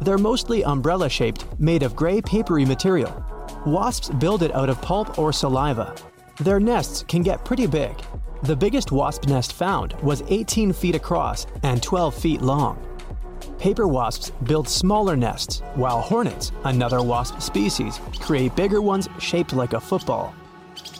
They're 0.00 0.18
mostly 0.18 0.64
umbrella 0.64 1.08
shaped, 1.08 1.44
made 1.60 1.82
of 1.82 1.94
gray 1.94 2.22
papery 2.22 2.64
material. 2.64 3.24
Wasps 3.66 4.08
build 4.08 4.42
it 4.42 4.54
out 4.54 4.70
of 4.70 4.80
pulp 4.80 5.18
or 5.18 5.32
saliva. 5.32 5.94
Their 6.38 6.58
nests 6.58 7.04
can 7.06 7.22
get 7.22 7.44
pretty 7.44 7.66
big. 7.66 7.94
The 8.42 8.56
biggest 8.56 8.90
wasp 8.90 9.28
nest 9.28 9.52
found 9.52 9.92
was 10.02 10.24
18 10.26 10.72
feet 10.72 10.96
across 10.96 11.46
and 11.62 11.80
12 11.80 12.12
feet 12.12 12.42
long. 12.42 12.76
Paper 13.60 13.86
wasps 13.86 14.30
build 14.42 14.68
smaller 14.68 15.14
nests, 15.14 15.62
while 15.76 16.00
hornets, 16.00 16.50
another 16.64 17.00
wasp 17.04 17.40
species, 17.40 18.00
create 18.18 18.56
bigger 18.56 18.82
ones 18.82 19.08
shaped 19.20 19.52
like 19.52 19.74
a 19.74 19.80
football. 19.80 20.34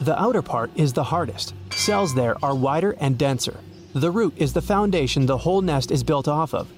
The 0.02 0.16
outer 0.22 0.40
part 0.40 0.70
is 0.76 0.92
the 0.92 1.02
hardest. 1.02 1.52
Cells 1.70 2.14
there 2.14 2.36
are 2.44 2.54
wider 2.54 2.92
and 3.00 3.18
denser. 3.18 3.58
The 3.92 4.12
root 4.12 4.34
is 4.36 4.52
the 4.52 4.62
foundation 4.62 5.26
the 5.26 5.38
whole 5.38 5.62
nest 5.62 5.90
is 5.90 6.04
built 6.04 6.28
off 6.28 6.54
of. 6.54 6.68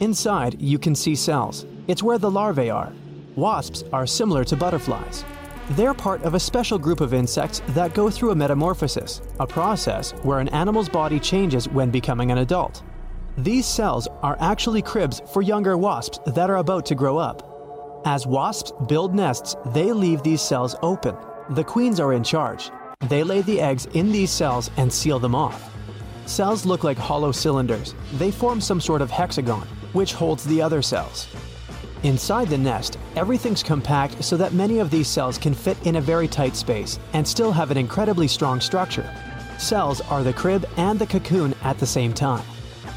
Inside, 0.00 0.60
you 0.60 0.78
can 0.78 0.94
see 0.94 1.14
cells. 1.14 1.64
It's 1.86 2.02
where 2.02 2.18
the 2.18 2.30
larvae 2.30 2.68
are. 2.68 2.92
Wasps 3.36 3.84
are 3.90 4.06
similar 4.06 4.44
to 4.44 4.56
butterflies. 4.56 5.24
They're 5.72 5.92
part 5.92 6.22
of 6.22 6.32
a 6.32 6.40
special 6.40 6.78
group 6.78 7.02
of 7.02 7.12
insects 7.12 7.60
that 7.68 7.92
go 7.92 8.08
through 8.08 8.30
a 8.30 8.34
metamorphosis, 8.34 9.20
a 9.38 9.46
process 9.46 10.12
where 10.22 10.38
an 10.38 10.48
animal's 10.48 10.88
body 10.88 11.20
changes 11.20 11.68
when 11.68 11.90
becoming 11.90 12.30
an 12.30 12.38
adult. 12.38 12.82
These 13.36 13.66
cells 13.66 14.08
are 14.22 14.38
actually 14.40 14.80
cribs 14.80 15.20
for 15.30 15.42
younger 15.42 15.76
wasps 15.76 16.20
that 16.26 16.48
are 16.48 16.56
about 16.56 16.86
to 16.86 16.94
grow 16.94 17.18
up. 17.18 18.02
As 18.06 18.26
wasps 18.26 18.72
build 18.88 19.14
nests, 19.14 19.56
they 19.66 19.92
leave 19.92 20.22
these 20.22 20.40
cells 20.40 20.74
open. 20.82 21.14
The 21.50 21.64
queens 21.64 22.00
are 22.00 22.14
in 22.14 22.24
charge. 22.24 22.70
They 23.08 23.22
lay 23.22 23.42
the 23.42 23.60
eggs 23.60 23.84
in 23.92 24.10
these 24.10 24.30
cells 24.30 24.70
and 24.78 24.90
seal 24.90 25.18
them 25.18 25.34
off. 25.34 25.70
Cells 26.24 26.64
look 26.64 26.82
like 26.82 26.96
hollow 26.96 27.30
cylinders. 27.30 27.94
They 28.14 28.30
form 28.30 28.62
some 28.62 28.80
sort 28.80 29.02
of 29.02 29.10
hexagon, 29.10 29.68
which 29.92 30.14
holds 30.14 30.44
the 30.44 30.62
other 30.62 30.80
cells. 30.80 31.28
Inside 32.04 32.48
the 32.48 32.58
nest, 32.58 32.96
everything's 33.16 33.62
compact 33.62 34.22
so 34.22 34.36
that 34.36 34.52
many 34.52 34.78
of 34.78 34.88
these 34.88 35.08
cells 35.08 35.36
can 35.36 35.52
fit 35.52 35.76
in 35.84 35.96
a 35.96 36.00
very 36.00 36.28
tight 36.28 36.54
space 36.54 36.98
and 37.12 37.26
still 37.26 37.50
have 37.50 37.72
an 37.72 37.76
incredibly 37.76 38.28
strong 38.28 38.60
structure. 38.60 39.12
Cells 39.58 40.00
are 40.02 40.22
the 40.22 40.32
crib 40.32 40.64
and 40.76 40.96
the 40.96 41.06
cocoon 41.06 41.54
at 41.64 41.76
the 41.78 41.86
same 41.86 42.12
time. 42.12 42.44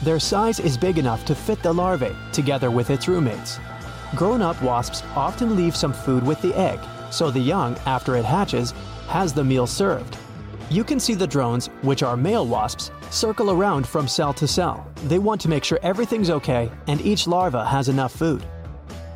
Their 0.04 0.20
size 0.20 0.60
is 0.60 0.78
big 0.78 1.00
enough 1.00 1.26
to 1.26 1.36
fit 1.36 1.64
the 1.64 1.74
larvae 1.74 2.16
together 2.32 2.70
with 2.70 2.92
its 2.92 3.08
roommates. 3.08 3.60
Grown 4.16 4.42
up 4.42 4.62
wasps 4.62 5.02
often 5.16 5.56
leave 5.56 5.76
some 5.76 5.94
food 5.94 6.24
with 6.24 6.40
the 6.44 6.54
egg, 6.56 6.80
so 7.10 7.32
the 7.32 7.40
young, 7.40 7.76
after 7.88 8.16
it 8.18 8.26
hatches, 8.26 8.72
has 9.08 9.34
the 9.34 9.44
meal 9.44 9.66
served. 9.66 10.16
You 10.70 10.84
can 10.84 11.00
see 11.00 11.16
the 11.16 11.26
drones, 11.26 11.68
which 11.82 12.04
are 12.04 12.16
male 12.16 12.46
wasps, 12.46 12.92
circle 13.10 13.50
around 13.50 13.88
from 13.88 14.08
cell 14.08 14.34
to 14.36 14.48
cell. 14.48 14.88
They 15.08 15.20
want 15.20 15.42
to 15.42 15.50
make 15.50 15.64
sure 15.64 15.80
everything's 15.82 16.30
okay 16.30 16.70
and 16.88 17.02
each 17.02 17.26
larva 17.26 17.66
has 17.66 17.90
enough 17.90 18.14
food. 18.14 18.46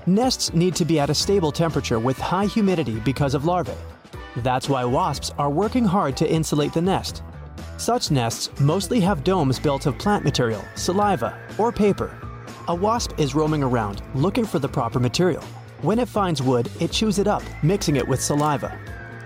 Nests 0.07 0.53
need 0.53 0.75
to 0.75 0.85
be 0.85 0.99
at 0.99 1.09
a 1.09 1.15
stable 1.15 1.51
temperature 1.51 1.97
with 1.97 2.19
high 2.19 2.45
humidity 2.45 2.99
because 2.99 3.33
of 3.33 3.45
larvae. 3.45 3.73
That's 4.37 4.69
why 4.69 4.85
wasps 4.85 5.31
are 5.39 5.49
working 5.49 5.83
hard 5.83 6.15
to 6.17 6.29
insulate 6.29 6.73
the 6.73 6.81
nest. 6.81 7.23
Such 7.77 8.11
nests 8.11 8.51
mostly 8.59 8.99
have 8.99 9.23
domes 9.23 9.57
built 9.57 9.87
of 9.87 9.97
plant 9.97 10.23
material, 10.23 10.63
saliva, 10.75 11.35
or 11.57 11.71
paper. 11.71 12.15
A 12.67 12.75
wasp 12.75 13.19
is 13.19 13.33
roaming 13.33 13.63
around 13.63 14.03
looking 14.13 14.45
for 14.45 14.59
the 14.59 14.69
proper 14.69 14.99
material. 14.99 15.43
When 15.81 15.97
it 15.97 16.07
finds 16.07 16.39
wood, 16.39 16.69
it 16.79 16.91
chews 16.91 17.17
it 17.17 17.27
up, 17.27 17.41
mixing 17.63 17.95
it 17.95 18.07
with 18.07 18.21
saliva. 18.21 18.77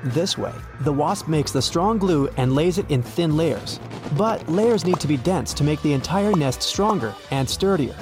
This 0.06 0.38
way, 0.38 0.54
the 0.82 0.94
wasp 0.94 1.28
makes 1.28 1.52
the 1.52 1.62
strong 1.62 1.98
glue 1.98 2.30
and 2.38 2.56
lays 2.56 2.78
it 2.78 2.90
in 2.90 3.04
thin 3.04 3.36
layers. 3.36 3.82
But 4.18 4.48
layers 4.48 4.86
need 4.86 5.02
to 5.02 5.10
be 5.10 5.18
dense 5.18 5.54
to 5.56 5.66
make 5.66 5.82
the 5.82 5.92
entire 5.92 6.32
nest 6.32 6.62
stronger 6.62 7.14
and 7.32 7.50
sturdier. 7.50 7.98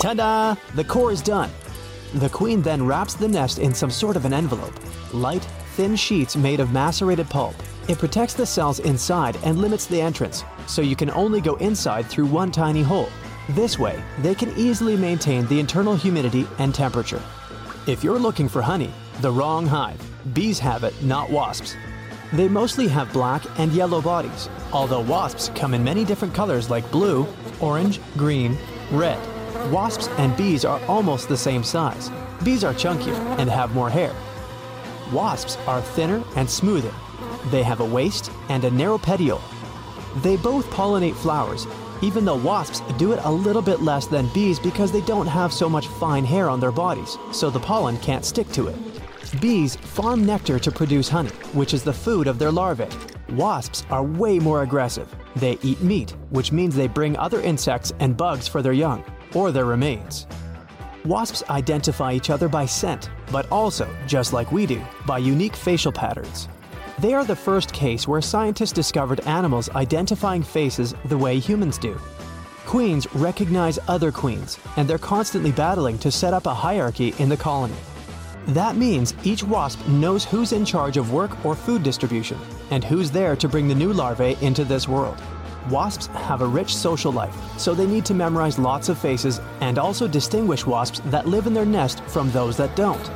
Ta-da! 0.00 0.56
The 0.74 0.84
core 0.84 1.12
is 1.12 1.22
done. 1.22 1.50
The 2.16 2.30
queen 2.30 2.62
then 2.62 2.86
wraps 2.86 3.12
the 3.12 3.28
nest 3.28 3.58
in 3.58 3.74
some 3.74 3.90
sort 3.90 4.16
of 4.16 4.24
an 4.24 4.32
envelope. 4.32 4.72
Light, 5.12 5.44
thin 5.74 5.94
sheets 5.94 6.34
made 6.34 6.60
of 6.60 6.72
macerated 6.72 7.28
pulp. 7.28 7.54
It 7.88 7.98
protects 7.98 8.32
the 8.32 8.46
cells 8.46 8.78
inside 8.80 9.36
and 9.44 9.58
limits 9.58 9.84
the 9.84 10.00
entrance, 10.00 10.42
so 10.66 10.80
you 10.80 10.96
can 10.96 11.10
only 11.10 11.42
go 11.42 11.56
inside 11.56 12.06
through 12.06 12.24
one 12.24 12.50
tiny 12.50 12.82
hole. 12.82 13.10
This 13.50 13.78
way, 13.78 14.02
they 14.20 14.34
can 14.34 14.50
easily 14.56 14.96
maintain 14.96 15.46
the 15.46 15.60
internal 15.60 15.94
humidity 15.94 16.46
and 16.58 16.74
temperature. 16.74 17.20
If 17.86 18.02
you're 18.02 18.18
looking 18.18 18.48
for 18.48 18.62
honey, 18.62 18.94
the 19.20 19.30
wrong 19.30 19.66
hive. 19.66 20.00
Bees 20.32 20.58
have 20.60 20.84
it, 20.84 20.94
not 21.02 21.28
wasps. 21.28 21.76
They 22.32 22.48
mostly 22.48 22.88
have 22.88 23.12
black 23.12 23.42
and 23.58 23.70
yellow 23.72 24.00
bodies, 24.00 24.48
although 24.72 25.02
wasps 25.02 25.50
come 25.54 25.74
in 25.74 25.84
many 25.84 26.02
different 26.02 26.32
colors 26.32 26.70
like 26.70 26.90
blue, 26.90 27.26
orange, 27.60 28.00
green, 28.16 28.56
red. 28.90 29.20
Wasps 29.70 30.08
and 30.18 30.36
bees 30.36 30.64
are 30.64 30.80
almost 30.86 31.28
the 31.28 31.36
same 31.36 31.64
size. 31.64 32.10
Bees 32.44 32.62
are 32.62 32.72
chunkier 32.72 33.14
and 33.38 33.50
have 33.50 33.74
more 33.74 33.90
hair. 33.90 34.14
Wasps 35.12 35.56
are 35.66 35.80
thinner 35.80 36.22
and 36.36 36.48
smoother. 36.48 36.92
They 37.50 37.64
have 37.64 37.80
a 37.80 37.84
waist 37.84 38.30
and 38.48 38.64
a 38.64 38.70
narrow 38.70 38.98
petiole. 38.98 39.42
They 40.22 40.36
both 40.36 40.70
pollinate 40.70 41.16
flowers, 41.16 41.66
even 42.00 42.24
though 42.24 42.36
wasps 42.36 42.80
do 42.96 43.12
it 43.12 43.20
a 43.24 43.30
little 43.30 43.62
bit 43.62 43.82
less 43.82 44.06
than 44.06 44.32
bees 44.32 44.60
because 44.60 44.92
they 44.92 45.00
don't 45.00 45.26
have 45.26 45.52
so 45.52 45.68
much 45.68 45.88
fine 45.88 46.24
hair 46.24 46.48
on 46.48 46.60
their 46.60 46.72
bodies, 46.72 47.18
so 47.32 47.50
the 47.50 47.58
pollen 47.58 47.96
can't 47.98 48.24
stick 48.24 48.48
to 48.52 48.68
it. 48.68 48.76
Bees 49.40 49.74
farm 49.74 50.24
nectar 50.24 50.60
to 50.60 50.70
produce 50.70 51.08
honey, 51.08 51.30
which 51.54 51.74
is 51.74 51.82
the 51.82 51.92
food 51.92 52.28
of 52.28 52.38
their 52.38 52.52
larvae. 52.52 52.88
Wasps 53.30 53.84
are 53.90 54.04
way 54.04 54.38
more 54.38 54.62
aggressive. 54.62 55.12
They 55.34 55.58
eat 55.62 55.80
meat, 55.80 56.14
which 56.30 56.52
means 56.52 56.76
they 56.76 56.86
bring 56.86 57.16
other 57.16 57.40
insects 57.40 57.92
and 57.98 58.16
bugs 58.16 58.46
for 58.46 58.62
their 58.62 58.72
young, 58.72 59.04
or 59.34 59.52
their 59.52 59.64
remains. 59.64 60.26
Wasps 61.04 61.42
identify 61.50 62.12
each 62.12 62.30
other 62.30 62.48
by 62.48 62.66
scent, 62.66 63.10
but 63.30 63.50
also, 63.50 63.88
just 64.06 64.32
like 64.32 64.50
we 64.50 64.66
do, 64.66 64.82
by 65.06 65.18
unique 65.18 65.54
facial 65.54 65.92
patterns. 65.92 66.48
They 66.98 67.14
are 67.14 67.24
the 67.24 67.36
first 67.36 67.72
case 67.72 68.08
where 68.08 68.22
scientists 68.22 68.72
discovered 68.72 69.20
animals 69.20 69.68
identifying 69.70 70.42
faces 70.42 70.94
the 71.04 71.18
way 71.18 71.38
humans 71.38 71.78
do. 71.78 72.00
Queens 72.64 73.06
recognize 73.14 73.78
other 73.86 74.10
queens, 74.10 74.58
and 74.76 74.88
they're 74.88 74.98
constantly 74.98 75.52
battling 75.52 75.98
to 75.98 76.10
set 76.10 76.34
up 76.34 76.46
a 76.46 76.54
hierarchy 76.54 77.14
in 77.18 77.28
the 77.28 77.36
colony. 77.36 77.76
That 78.48 78.76
means 78.76 79.14
each 79.24 79.44
wasp 79.44 79.86
knows 79.88 80.24
who's 80.24 80.52
in 80.52 80.64
charge 80.64 80.96
of 80.96 81.12
work 81.12 81.44
or 81.44 81.54
food 81.54 81.82
distribution, 81.82 82.38
and 82.70 82.82
who's 82.82 83.10
there 83.10 83.36
to 83.36 83.48
bring 83.48 83.68
the 83.68 83.74
new 83.74 83.92
larvae 83.92 84.36
into 84.40 84.64
this 84.64 84.88
world. 84.88 85.20
Wasps 85.70 86.06
have 86.06 86.42
a 86.42 86.46
rich 86.46 86.74
social 86.74 87.12
life, 87.12 87.34
so 87.58 87.74
they 87.74 87.86
need 87.86 88.04
to 88.04 88.14
memorize 88.14 88.58
lots 88.58 88.88
of 88.88 88.98
faces 88.98 89.40
and 89.60 89.78
also 89.78 90.06
distinguish 90.06 90.64
wasps 90.64 91.00
that 91.06 91.26
live 91.26 91.46
in 91.46 91.54
their 91.54 91.64
nest 91.64 92.02
from 92.04 92.30
those 92.30 92.56
that 92.56 92.76
don't. 92.76 93.10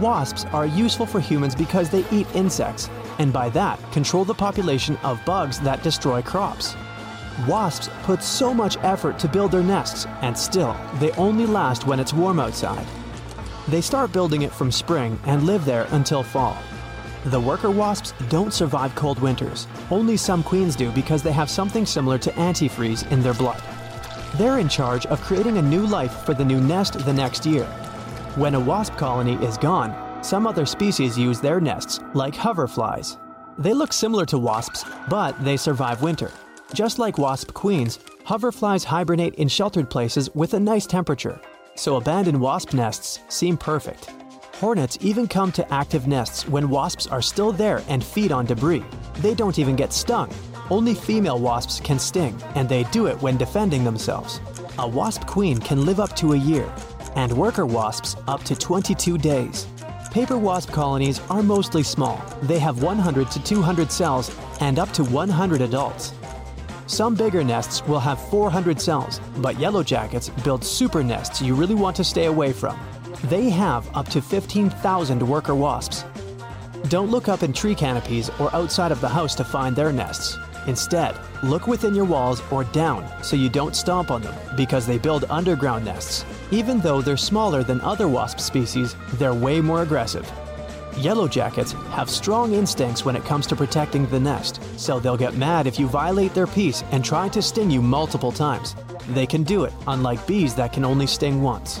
Wasps 0.00 0.46
are 0.46 0.66
useful 0.66 1.06
for 1.06 1.20
humans 1.20 1.54
because 1.54 1.90
they 1.90 2.04
eat 2.10 2.26
insects, 2.34 2.90
and 3.18 3.32
by 3.32 3.48
that 3.50 3.78
control 3.92 4.24
the 4.24 4.34
population 4.34 4.96
of 5.04 5.24
bugs 5.24 5.60
that 5.60 5.82
destroy 5.82 6.22
crops. 6.22 6.74
Wasps 7.46 7.88
put 8.02 8.22
so 8.22 8.52
much 8.52 8.76
effort 8.78 9.18
to 9.18 9.28
build 9.28 9.52
their 9.52 9.62
nests, 9.62 10.06
and 10.22 10.36
still, 10.36 10.76
they 10.98 11.12
only 11.12 11.46
last 11.46 11.86
when 11.86 12.00
it's 12.00 12.12
warm 12.12 12.40
outside. 12.40 12.86
They 13.68 13.80
start 13.80 14.12
building 14.12 14.42
it 14.42 14.52
from 14.52 14.72
spring 14.72 15.18
and 15.24 15.44
live 15.44 15.64
there 15.64 15.86
until 15.90 16.22
fall. 16.22 16.56
The 17.26 17.40
worker 17.40 17.70
wasps 17.70 18.12
don't 18.28 18.52
survive 18.52 18.94
cold 18.94 19.20
winters. 19.20 19.66
Only 19.90 20.16
some 20.16 20.42
queens 20.42 20.74
do 20.74 20.90
because 20.92 21.22
they 21.22 21.32
have 21.32 21.48
something 21.48 21.86
similar 21.86 22.18
to 22.18 22.30
antifreeze 22.32 23.10
in 23.12 23.22
their 23.22 23.34
blood. 23.34 23.62
They're 24.34 24.58
in 24.58 24.68
charge 24.68 25.06
of 25.06 25.20
creating 25.20 25.58
a 25.58 25.62
new 25.62 25.86
life 25.86 26.24
for 26.24 26.34
the 26.34 26.44
new 26.44 26.60
nest 26.60 26.98
the 26.98 27.12
next 27.12 27.46
year. 27.46 27.64
When 28.34 28.54
a 28.54 28.60
wasp 28.60 28.96
colony 28.96 29.34
is 29.44 29.56
gone, 29.56 30.24
some 30.24 30.46
other 30.46 30.66
species 30.66 31.18
use 31.18 31.40
their 31.40 31.60
nests, 31.60 32.00
like 32.14 32.34
hoverflies. 32.34 33.18
They 33.58 33.74
look 33.74 33.92
similar 33.92 34.26
to 34.26 34.38
wasps, 34.38 34.84
but 35.08 35.32
they 35.44 35.56
survive 35.56 36.02
winter. 36.02 36.30
Just 36.74 36.98
like 36.98 37.18
wasp 37.18 37.52
queens, 37.52 37.98
hoverflies 38.24 38.84
hibernate 38.84 39.34
in 39.34 39.48
sheltered 39.48 39.90
places 39.90 40.28
with 40.34 40.54
a 40.54 40.60
nice 40.60 40.86
temperature 40.86 41.40
so 41.74 41.96
abandoned 41.96 42.40
wasp 42.40 42.74
nests 42.74 43.20
seem 43.28 43.56
perfect. 43.56 44.10
Hornets 44.62 44.96
even 45.00 45.26
come 45.26 45.50
to 45.58 45.74
active 45.74 46.06
nests 46.06 46.46
when 46.46 46.70
wasps 46.70 47.08
are 47.08 47.20
still 47.20 47.50
there 47.50 47.82
and 47.88 48.04
feed 48.04 48.30
on 48.30 48.46
debris. 48.46 48.84
They 49.14 49.34
don't 49.34 49.58
even 49.58 49.74
get 49.74 49.92
stung. 49.92 50.32
Only 50.70 50.94
female 50.94 51.40
wasps 51.40 51.80
can 51.80 51.98
sting, 51.98 52.40
and 52.54 52.68
they 52.68 52.84
do 52.84 53.06
it 53.06 53.20
when 53.20 53.36
defending 53.36 53.82
themselves. 53.82 54.40
A 54.78 54.86
wasp 54.86 55.26
queen 55.26 55.58
can 55.58 55.84
live 55.84 55.98
up 55.98 56.14
to 56.14 56.34
a 56.34 56.36
year, 56.36 56.72
and 57.16 57.32
worker 57.32 57.66
wasps 57.66 58.14
up 58.28 58.44
to 58.44 58.54
22 58.54 59.18
days. 59.18 59.66
Paper 60.12 60.38
wasp 60.38 60.70
colonies 60.70 61.20
are 61.28 61.42
mostly 61.42 61.82
small. 61.82 62.24
They 62.42 62.60
have 62.60 62.84
100 62.84 63.32
to 63.32 63.42
200 63.42 63.90
cells 63.90 64.30
and 64.60 64.78
up 64.78 64.92
to 64.92 65.02
100 65.02 65.60
adults. 65.60 66.14
Some 66.86 67.16
bigger 67.16 67.42
nests 67.42 67.84
will 67.88 67.98
have 67.98 68.30
400 68.30 68.80
cells, 68.80 69.20
but 69.38 69.58
yellow 69.58 69.82
jackets 69.82 70.28
build 70.44 70.62
super 70.62 71.02
nests 71.02 71.42
you 71.42 71.56
really 71.56 71.74
want 71.74 71.96
to 71.96 72.04
stay 72.04 72.26
away 72.26 72.52
from. 72.52 72.78
They 73.24 73.50
have 73.50 73.88
up 73.96 74.08
to 74.10 74.20
15,000 74.20 75.28
worker 75.28 75.54
wasps. 75.54 76.04
Don't 76.88 77.10
look 77.10 77.28
up 77.28 77.42
in 77.42 77.52
tree 77.52 77.74
canopies 77.74 78.30
or 78.40 78.54
outside 78.54 78.90
of 78.90 79.00
the 79.00 79.08
house 79.08 79.34
to 79.36 79.44
find 79.44 79.76
their 79.76 79.92
nests. 79.92 80.36
Instead, 80.66 81.16
look 81.42 81.66
within 81.66 81.94
your 81.94 82.04
walls 82.04 82.42
or 82.50 82.64
down 82.64 83.08
so 83.22 83.36
you 83.36 83.48
don't 83.48 83.76
stomp 83.76 84.10
on 84.10 84.22
them 84.22 84.34
because 84.56 84.86
they 84.86 84.98
build 84.98 85.24
underground 85.30 85.84
nests. 85.84 86.24
Even 86.50 86.80
though 86.80 87.00
they're 87.00 87.16
smaller 87.16 87.62
than 87.62 87.80
other 87.80 88.08
wasp 88.08 88.38
species, 88.40 88.94
they're 89.14 89.34
way 89.34 89.60
more 89.60 89.82
aggressive. 89.82 90.30
Yellow 90.98 91.26
jackets 91.26 91.72
have 91.90 92.10
strong 92.10 92.52
instincts 92.52 93.04
when 93.04 93.16
it 93.16 93.24
comes 93.24 93.46
to 93.46 93.56
protecting 93.56 94.06
the 94.06 94.20
nest, 94.20 94.60
so 94.76 95.00
they'll 95.00 95.16
get 95.16 95.36
mad 95.36 95.66
if 95.66 95.78
you 95.78 95.86
violate 95.86 96.34
their 96.34 96.46
peace 96.46 96.84
and 96.90 97.04
try 97.04 97.28
to 97.30 97.40
sting 97.40 97.70
you 97.70 97.80
multiple 97.80 98.30
times. 98.30 98.76
They 99.08 99.26
can 99.26 99.42
do 99.42 99.64
it, 99.64 99.72
unlike 99.86 100.26
bees 100.26 100.54
that 100.56 100.72
can 100.72 100.84
only 100.84 101.06
sting 101.06 101.42
once. 101.42 101.80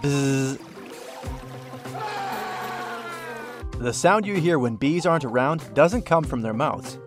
The 0.00 0.58
sound 3.92 4.26
you 4.26 4.34
hear 4.36 4.58
when 4.58 4.76
bees 4.76 5.06
aren't 5.06 5.24
around 5.24 5.74
doesn't 5.74 6.02
come 6.02 6.24
from 6.24 6.40
their 6.42 6.54
mouths. 6.54 6.98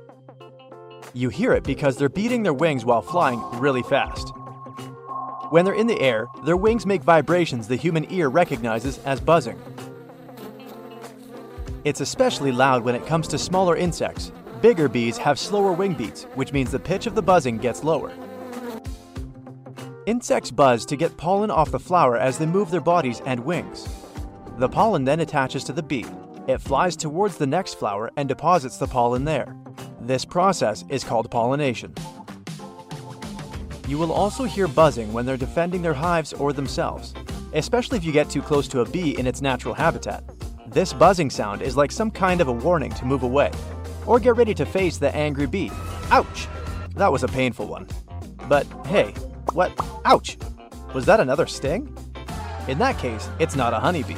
You 1.13 1.29
hear 1.29 1.53
it 1.53 1.63
because 1.63 1.97
they're 1.97 2.09
beating 2.09 2.43
their 2.43 2.53
wings 2.53 2.83
while 2.85 3.01
flying 3.01 3.41
really 3.59 3.83
fast. 3.83 4.33
When 5.51 5.63
they're 5.63 5.73
in 5.73 5.87
the 5.87 6.01
air, 6.01 6.27
their 6.43 6.57
wings 6.57 6.85
make 6.85 7.01
vibrations 7.03 7.67
the 7.67 7.75
human 7.75 8.11
ear 8.11 8.27
recognizes 8.29 8.97
as 8.99 9.19
buzzing. 9.21 9.57
It's 11.85 12.01
especially 12.01 12.51
loud 12.51 12.83
when 12.83 12.95
it 12.95 13.05
comes 13.05 13.27
to 13.29 13.37
smaller 13.37 13.75
insects. 13.75 14.31
Bigger 14.61 14.89
bees 14.89 15.17
have 15.17 15.39
slower 15.39 15.71
wing 15.71 15.93
beats, 15.93 16.23
which 16.35 16.51
means 16.51 16.71
the 16.71 16.79
pitch 16.79 17.05
of 17.07 17.15
the 17.15 17.21
buzzing 17.21 17.57
gets 17.57 17.83
lower. 17.83 18.11
Insects 20.05 20.51
buzz 20.51 20.85
to 20.85 20.95
get 20.95 21.17
pollen 21.17 21.49
off 21.49 21.71
the 21.71 21.79
flower 21.79 22.15
as 22.15 22.37
they 22.37 22.45
move 22.45 22.69
their 22.69 22.79
bodies 22.79 23.21
and 23.25 23.39
wings. 23.43 23.89
The 24.59 24.69
pollen 24.69 25.03
then 25.03 25.19
attaches 25.19 25.63
to 25.63 25.73
the 25.73 25.81
bee. 25.81 26.05
It 26.47 26.61
flies 26.61 26.95
towards 26.95 27.37
the 27.37 27.47
next 27.47 27.79
flower 27.79 28.11
and 28.15 28.29
deposits 28.29 28.77
the 28.77 28.85
pollen 28.85 29.25
there. 29.25 29.55
This 29.99 30.23
process 30.23 30.85
is 30.89 31.03
called 31.03 31.31
pollination. 31.31 31.91
You 33.87 33.97
will 33.97 34.11
also 34.11 34.43
hear 34.43 34.67
buzzing 34.67 35.11
when 35.11 35.25
they're 35.25 35.37
defending 35.37 35.81
their 35.81 35.93
hives 35.95 36.33
or 36.33 36.53
themselves, 36.53 37.15
especially 37.53 37.97
if 37.97 38.05
you 38.05 38.11
get 38.11 38.29
too 38.29 38.43
close 38.43 38.67
to 38.67 38.81
a 38.81 38.85
bee 38.85 39.17
in 39.17 39.25
its 39.25 39.41
natural 39.41 39.73
habitat. 39.73 40.23
This 40.67 40.93
buzzing 40.93 41.31
sound 41.31 41.63
is 41.63 41.75
like 41.75 41.91
some 41.91 42.11
kind 42.11 42.41
of 42.41 42.47
a 42.47 42.53
warning 42.53 42.91
to 42.91 43.05
move 43.05 43.23
away, 43.23 43.51
or 44.05 44.19
get 44.19 44.35
ready 44.35 44.53
to 44.53 44.67
face 44.67 44.97
the 44.97 45.15
angry 45.15 45.47
bee. 45.47 45.71
Ouch! 46.11 46.47
That 46.95 47.11
was 47.11 47.23
a 47.23 47.27
painful 47.27 47.65
one. 47.65 47.87
But 48.47 48.67
hey, 48.85 49.13
what? 49.53 49.73
Ouch! 50.05 50.37
Was 50.93 51.05
that 51.05 51.19
another 51.19 51.47
sting? 51.47 51.95
In 52.67 52.77
that 52.79 52.97
case, 52.97 53.29
it's 53.39 53.55
not 53.55 53.73
a 53.73 53.79
honeybee. 53.79 54.15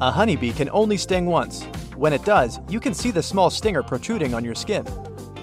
A 0.00 0.10
honeybee 0.10 0.52
can 0.52 0.68
only 0.70 0.96
sting 0.96 1.26
once. 1.26 1.64
When 1.96 2.12
it 2.12 2.24
does, 2.24 2.60
you 2.68 2.80
can 2.80 2.92
see 2.92 3.10
the 3.10 3.22
small 3.22 3.48
stinger 3.48 3.82
protruding 3.82 4.34
on 4.34 4.44
your 4.44 4.54
skin. 4.54 4.84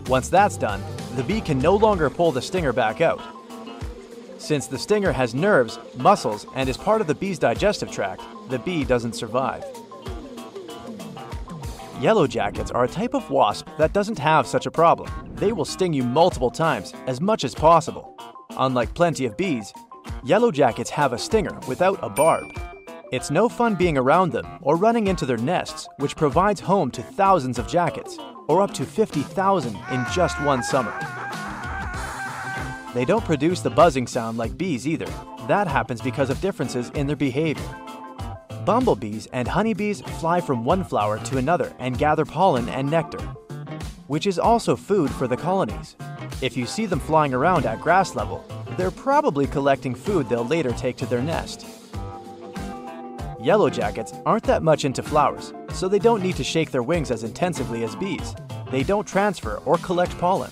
Once 0.07 0.29
that's 0.29 0.57
done, 0.57 0.83
the 1.15 1.23
bee 1.23 1.41
can 1.41 1.59
no 1.59 1.75
longer 1.75 2.09
pull 2.09 2.31
the 2.31 2.41
stinger 2.41 2.73
back 2.73 3.01
out. 3.01 3.21
Since 4.37 4.67
the 4.67 4.77
stinger 4.77 5.11
has 5.11 5.33
nerves, 5.33 5.79
muscles, 5.97 6.45
and 6.55 6.67
is 6.67 6.77
part 6.77 7.01
of 7.01 7.07
the 7.07 7.15
bee's 7.15 7.39
digestive 7.39 7.89
tract, 7.89 8.21
the 8.49 8.59
bee 8.59 8.83
doesn't 8.83 9.13
survive. 9.13 9.63
Yellow 12.03 12.27
jackets 12.27 12.69
are 12.69 12.83
a 12.83 12.87
type 12.89 13.13
of 13.13 13.31
wasp 13.31 13.65
that 13.77 13.93
doesn't 13.93 14.19
have 14.19 14.45
such 14.45 14.65
a 14.65 14.71
problem. 14.71 15.09
They 15.35 15.53
will 15.53 15.63
sting 15.63 15.93
you 15.93 16.03
multiple 16.03 16.51
times, 16.51 16.93
as 17.07 17.21
much 17.21 17.45
as 17.45 17.55
possible. 17.55 18.17
Unlike 18.57 18.93
plenty 18.93 19.25
of 19.25 19.37
bees, 19.37 19.71
yellow 20.21 20.51
jackets 20.51 20.89
have 20.89 21.13
a 21.13 21.17
stinger 21.17 21.57
without 21.65 21.97
a 22.03 22.09
barb. 22.09 22.59
It's 23.13 23.31
no 23.31 23.47
fun 23.47 23.75
being 23.75 23.97
around 23.97 24.33
them 24.33 24.45
or 24.61 24.75
running 24.75 25.07
into 25.07 25.25
their 25.25 25.37
nests, 25.37 25.87
which 25.99 26.17
provides 26.17 26.59
home 26.59 26.91
to 26.91 27.01
thousands 27.01 27.57
of 27.57 27.69
jackets, 27.69 28.17
or 28.49 28.61
up 28.61 28.73
to 28.73 28.85
50,000 28.85 29.73
in 29.73 30.05
just 30.11 30.41
one 30.41 30.61
summer. 30.61 30.93
They 32.93 33.05
don't 33.05 33.23
produce 33.23 33.61
the 33.61 33.69
buzzing 33.69 34.07
sound 34.07 34.37
like 34.37 34.57
bees 34.57 34.85
either. 34.85 35.07
That 35.47 35.67
happens 35.67 36.01
because 36.01 36.29
of 36.29 36.41
differences 36.41 36.89
in 36.95 37.07
their 37.07 37.15
behavior. 37.15 37.82
Bumblebees 38.65 39.27
and 39.33 39.47
honeybees 39.47 40.01
fly 40.01 40.39
from 40.39 40.63
one 40.63 40.83
flower 40.85 41.19
to 41.19 41.37
another 41.37 41.73
and 41.79 41.97
gather 41.97 42.23
pollen 42.23 42.69
and 42.69 42.89
nectar, 42.89 43.19
which 44.07 44.25
is 44.25 44.39
also 44.39 44.75
food 44.75 45.11
for 45.11 45.27
the 45.27 45.35
colonies. 45.35 45.95
If 46.41 46.55
you 46.55 46.65
see 46.65 46.85
them 46.85 46.99
flying 46.99 47.33
around 47.33 47.65
at 47.65 47.81
grass 47.81 48.15
level, 48.15 48.43
they're 48.77 48.91
probably 48.91 49.47
collecting 49.47 49.93
food 49.93 50.29
they'll 50.29 50.45
later 50.45 50.71
take 50.71 50.95
to 50.97 51.05
their 51.05 51.21
nest. 51.21 51.65
Yellow 53.41 53.69
jackets 53.69 54.13
aren't 54.25 54.45
that 54.45 54.63
much 54.63 54.85
into 54.85 55.03
flowers, 55.03 55.53
so 55.73 55.89
they 55.89 55.99
don't 55.99 56.23
need 56.23 56.37
to 56.37 56.43
shake 56.43 56.71
their 56.71 56.83
wings 56.83 57.11
as 57.11 57.25
intensively 57.25 57.83
as 57.83 57.95
bees. 57.97 58.33
They 58.71 58.83
don't 58.83 59.07
transfer 59.07 59.57
or 59.65 59.77
collect 59.79 60.17
pollen. 60.17 60.51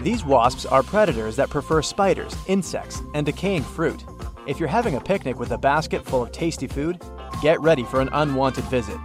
These 0.00 0.24
wasps 0.24 0.66
are 0.66 0.82
predators 0.82 1.36
that 1.36 1.50
prefer 1.50 1.80
spiders, 1.80 2.36
insects, 2.48 3.00
and 3.14 3.24
decaying 3.24 3.62
fruit. 3.62 4.04
If 4.46 4.60
you're 4.60 4.68
having 4.68 4.96
a 4.96 5.00
picnic 5.00 5.38
with 5.40 5.52
a 5.52 5.58
basket 5.58 6.04
full 6.04 6.22
of 6.22 6.30
tasty 6.30 6.66
food, 6.66 7.00
get 7.40 7.58
ready 7.62 7.82
for 7.82 8.02
an 8.02 8.10
unwanted 8.12 8.64
visit. 8.64 8.98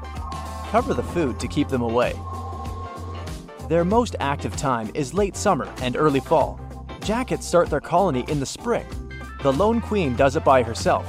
Cover 0.68 0.94
the 0.94 1.04
food 1.04 1.40
to 1.40 1.48
keep 1.48 1.70
them 1.70 1.82
away. 1.82 2.14
Their 3.70 3.86
most 3.86 4.18
active 4.20 4.58
time 4.58 4.92
is 4.94 5.14
late 5.14 5.38
summer 5.38 5.74
and 5.82 5.96
early 5.96 6.20
fall. 6.20 6.60
Jackets 7.06 7.48
start 7.48 7.70
their 7.70 7.80
colony 7.80 8.26
in 8.28 8.42
the 8.42 8.46
spring. 8.46 8.86
The 9.42 9.54
lone 9.54 9.80
queen 9.80 10.18
does 10.18 10.36
it 10.36 10.44
by 10.44 10.62
herself. 10.62 11.08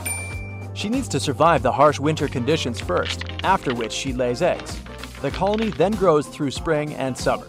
She 0.74 0.88
needs 0.88 1.09
to 1.09 1.18
survive 1.18 1.62
the 1.62 1.72
harsh 1.72 1.98
winter 1.98 2.28
conditions 2.28 2.78
first, 2.78 3.24
after 3.42 3.74
which 3.74 3.92
she 3.92 4.12
lays 4.12 4.42
eggs. 4.42 4.78
The 5.22 5.33
colony 5.33 5.70
then 5.70 5.92
grows 5.92 6.28
through 6.28 6.52
spring 6.52 6.94
and 6.94 7.18
summer. 7.18 7.46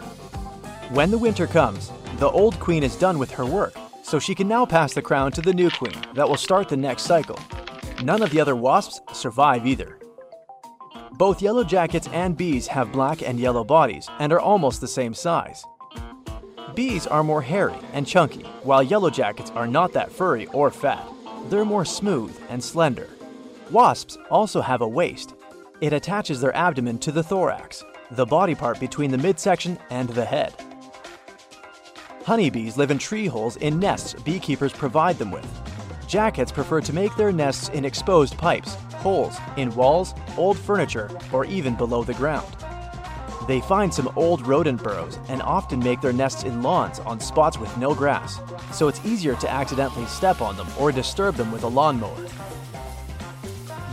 When 0.90 1.12
the 1.12 1.18
winter 1.18 1.46
comes, 1.46 1.92
the 2.16 2.28
old 2.28 2.58
queen 2.58 2.82
is 2.82 2.96
done 2.96 3.20
with 3.20 3.30
her 3.30 3.46
work, 3.46 3.74
so 4.12 4.18
she 4.18 4.34
can 4.34 4.46
now 4.46 4.66
pass 4.66 4.92
the 4.92 5.00
crown 5.00 5.32
to 5.32 5.40
the 5.40 5.54
new 5.54 5.70
queen 5.70 5.96
that 6.12 6.28
will 6.28 6.36
start 6.36 6.68
the 6.68 6.76
next 6.76 7.04
cycle. 7.04 7.38
None 8.02 8.20
of 8.20 8.28
the 8.28 8.42
other 8.42 8.54
wasps 8.54 9.00
survive 9.18 9.66
either. 9.66 9.98
Both 11.12 11.40
yellow 11.40 11.64
jackets 11.64 12.08
and 12.08 12.36
bees 12.36 12.66
have 12.66 12.92
black 12.92 13.22
and 13.22 13.40
yellow 13.40 13.64
bodies 13.64 14.10
and 14.18 14.30
are 14.30 14.38
almost 14.38 14.82
the 14.82 14.86
same 14.86 15.14
size. 15.14 15.64
Bees 16.74 17.06
are 17.06 17.24
more 17.24 17.40
hairy 17.40 17.78
and 17.94 18.06
chunky, 18.06 18.42
while 18.64 18.82
yellow 18.82 19.08
jackets 19.08 19.50
are 19.52 19.66
not 19.66 19.94
that 19.94 20.12
furry 20.12 20.44
or 20.48 20.70
fat. 20.70 21.08
They're 21.48 21.64
more 21.64 21.86
smooth 21.86 22.38
and 22.50 22.62
slender. 22.62 23.08
Wasps 23.70 24.18
also 24.30 24.60
have 24.60 24.82
a 24.82 24.86
waist. 24.86 25.32
It 25.80 25.94
attaches 25.94 26.38
their 26.38 26.54
abdomen 26.54 26.98
to 26.98 27.12
the 27.12 27.22
thorax, 27.22 27.82
the 28.10 28.26
body 28.26 28.54
part 28.54 28.78
between 28.78 29.10
the 29.10 29.16
midsection 29.16 29.78
and 29.88 30.10
the 30.10 30.26
head. 30.26 30.52
Honeybees 32.24 32.76
live 32.76 32.92
in 32.92 32.98
tree 32.98 33.26
holes 33.26 33.56
in 33.56 33.80
nests 33.80 34.14
beekeepers 34.22 34.72
provide 34.72 35.18
them 35.18 35.32
with. 35.32 35.46
Jackets 36.06 36.52
prefer 36.52 36.80
to 36.80 36.92
make 36.92 37.14
their 37.16 37.32
nests 37.32 37.68
in 37.70 37.84
exposed 37.84 38.38
pipes, 38.38 38.74
holes, 38.94 39.36
in 39.56 39.74
walls, 39.74 40.14
old 40.36 40.56
furniture, 40.56 41.10
or 41.32 41.44
even 41.46 41.74
below 41.74 42.04
the 42.04 42.14
ground. 42.14 42.46
They 43.48 43.60
find 43.60 43.92
some 43.92 44.12
old 44.14 44.46
rodent 44.46 44.84
burrows 44.84 45.18
and 45.28 45.42
often 45.42 45.80
make 45.80 46.00
their 46.00 46.12
nests 46.12 46.44
in 46.44 46.62
lawns 46.62 47.00
on 47.00 47.18
spots 47.18 47.58
with 47.58 47.76
no 47.76 47.92
grass, 47.92 48.40
so 48.70 48.86
it's 48.86 49.04
easier 49.04 49.34
to 49.36 49.50
accidentally 49.50 50.06
step 50.06 50.40
on 50.40 50.56
them 50.56 50.68
or 50.78 50.92
disturb 50.92 51.34
them 51.34 51.50
with 51.50 51.64
a 51.64 51.68
lawnmower. 51.68 52.24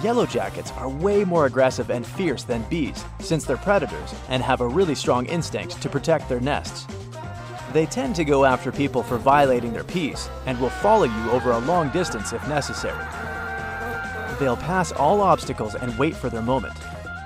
Yellow 0.03 0.27
jackets 0.27 0.71
are 0.73 0.87
way 0.87 1.23
more 1.23 1.47
aggressive 1.47 1.89
and 1.89 2.05
fierce 2.05 2.43
than 2.43 2.61
bees 2.69 3.03
since 3.21 3.43
they're 3.43 3.57
predators 3.57 4.13
and 4.29 4.43
have 4.43 4.61
a 4.61 4.67
really 4.67 4.95
strong 4.95 5.25
instinct 5.25 5.81
to 5.81 5.89
protect 5.89 6.29
their 6.29 6.39
nests. 6.39 6.85
They 7.73 7.85
tend 7.85 8.15
to 8.15 8.25
go 8.25 8.45
after 8.45 8.71
people 8.71 9.03
for 9.03 9.17
violating 9.17 9.73
their 9.73 9.83
peace 9.83 10.27
and 10.47 10.59
will 10.59 10.71
follow 10.71 11.03
you 11.03 11.31
over 11.31 11.51
a 11.51 11.59
long 11.59 11.89
distance 11.89 12.33
if 12.33 12.47
necessary. 12.47 13.05
They'll 14.39 14.57
pass 14.57 14.91
all 14.91 15.21
obstacles 15.21 15.75
and 15.75 15.97
wait 15.99 16.15
for 16.15 16.29
their 16.29 16.41
moment. 16.41 16.73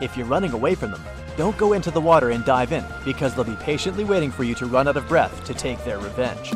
If 0.02 0.18
you're 0.18 0.26
running 0.26 0.52
away 0.52 0.76
from 0.76 0.92
them, 0.92 1.04
don't 1.38 1.58
go 1.58 1.74
into 1.74 1.92
the 1.92 2.02
water 2.02 2.32
and 2.32 2.44
dive 2.44 2.74
in 2.74 2.84
because 3.06 3.34
they'll 3.34 3.46
be 3.46 3.56
patiently 3.56 4.04
waiting 4.04 4.32
for 4.32 4.44
you 4.44 4.54
to 4.56 4.66
run 4.66 4.88
out 4.88 4.98
of 4.98 5.08
breath 5.08 5.46
to 5.46 5.54
take 5.54 5.84
their 5.86 6.00
revenge. 6.00 6.52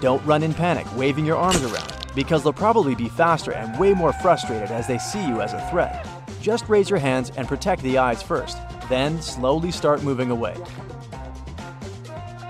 Don't 0.00 0.24
run 0.26 0.42
in 0.42 0.52
panic, 0.52 0.86
waving 0.96 1.24
your 1.24 1.36
arms 1.36 1.62
around, 1.62 1.92
because 2.14 2.44
they'll 2.44 2.52
probably 2.52 2.94
be 2.94 3.08
faster 3.08 3.52
and 3.52 3.78
way 3.78 3.94
more 3.94 4.12
frustrated 4.12 4.70
as 4.70 4.86
they 4.86 4.98
see 4.98 5.26
you 5.26 5.40
as 5.40 5.54
a 5.54 5.70
threat. 5.70 6.06
Just 6.42 6.68
raise 6.68 6.90
your 6.90 6.98
hands 6.98 7.32
and 7.36 7.48
protect 7.48 7.82
the 7.82 7.98
eyes 7.98 8.22
first, 8.22 8.58
then 8.88 9.20
slowly 9.22 9.70
start 9.70 10.02
moving 10.02 10.30
away. 10.30 10.54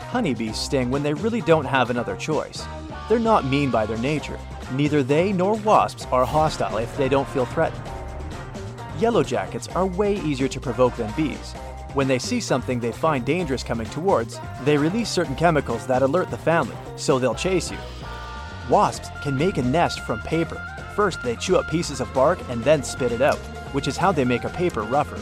Honeybees 0.09 0.57
sting 0.57 0.91
when 0.91 1.03
they 1.03 1.13
really 1.13 1.43
don't 1.43 1.67
have 1.67 1.91
another 1.91 2.17
choice. 2.17 2.65
They're 3.11 3.19
not 3.19 3.45
mean 3.45 3.71
by 3.71 3.85
their 3.85 3.99
nature. 3.99 4.41
Neither 4.73 5.03
they 5.03 5.35
nor 5.35 5.55
wasps 5.57 6.07
are 6.11 6.25
hostile 6.25 6.79
if 6.79 6.97
they 6.97 7.11
don't 7.11 7.29
feel 7.29 7.45
threatened. 7.45 7.83
Yellow 8.99 9.23
jackets 9.23 9.69
are 9.69 9.85
way 9.85 10.17
easier 10.21 10.49
to 10.49 10.61
provoke 10.61 10.97
than 10.97 11.13
bees. 11.15 11.53
When 11.93 12.09
they 12.09 12.19
see 12.19 12.41
something 12.41 12.81
they 12.81 12.91
find 12.91 13.23
dangerous 13.23 13.63
coming 13.63 13.87
towards, 13.91 14.41
they 14.65 14.79
release 14.79 15.11
certain 15.11 15.37
chemicals 15.37 15.87
that 15.87 16.01
alert 16.01 16.31
the 16.31 16.39
family, 16.39 16.77
so 16.97 17.19
they'll 17.19 17.35
chase 17.35 17.71
you. 17.71 17.79
Wasps 18.71 19.11
can 19.23 19.37
make 19.37 19.59
a 19.59 19.63
nest 19.63 20.01
from 20.01 20.21
paper. 20.21 20.57
First, 20.97 21.23
they 21.23 21.37
chew 21.37 21.59
up 21.59 21.71
pieces 21.71 22.01
of 22.01 22.13
bark 22.15 22.39
and 22.49 22.65
then 22.65 22.83
spit 22.83 23.13
it 23.13 23.21
out, 23.21 23.39
which 23.73 23.87
is 23.87 23.99
how 23.99 24.13
they 24.13 24.25
make 24.25 24.45
a 24.45 24.51
paper 24.51 24.83
rougher. 24.83 25.19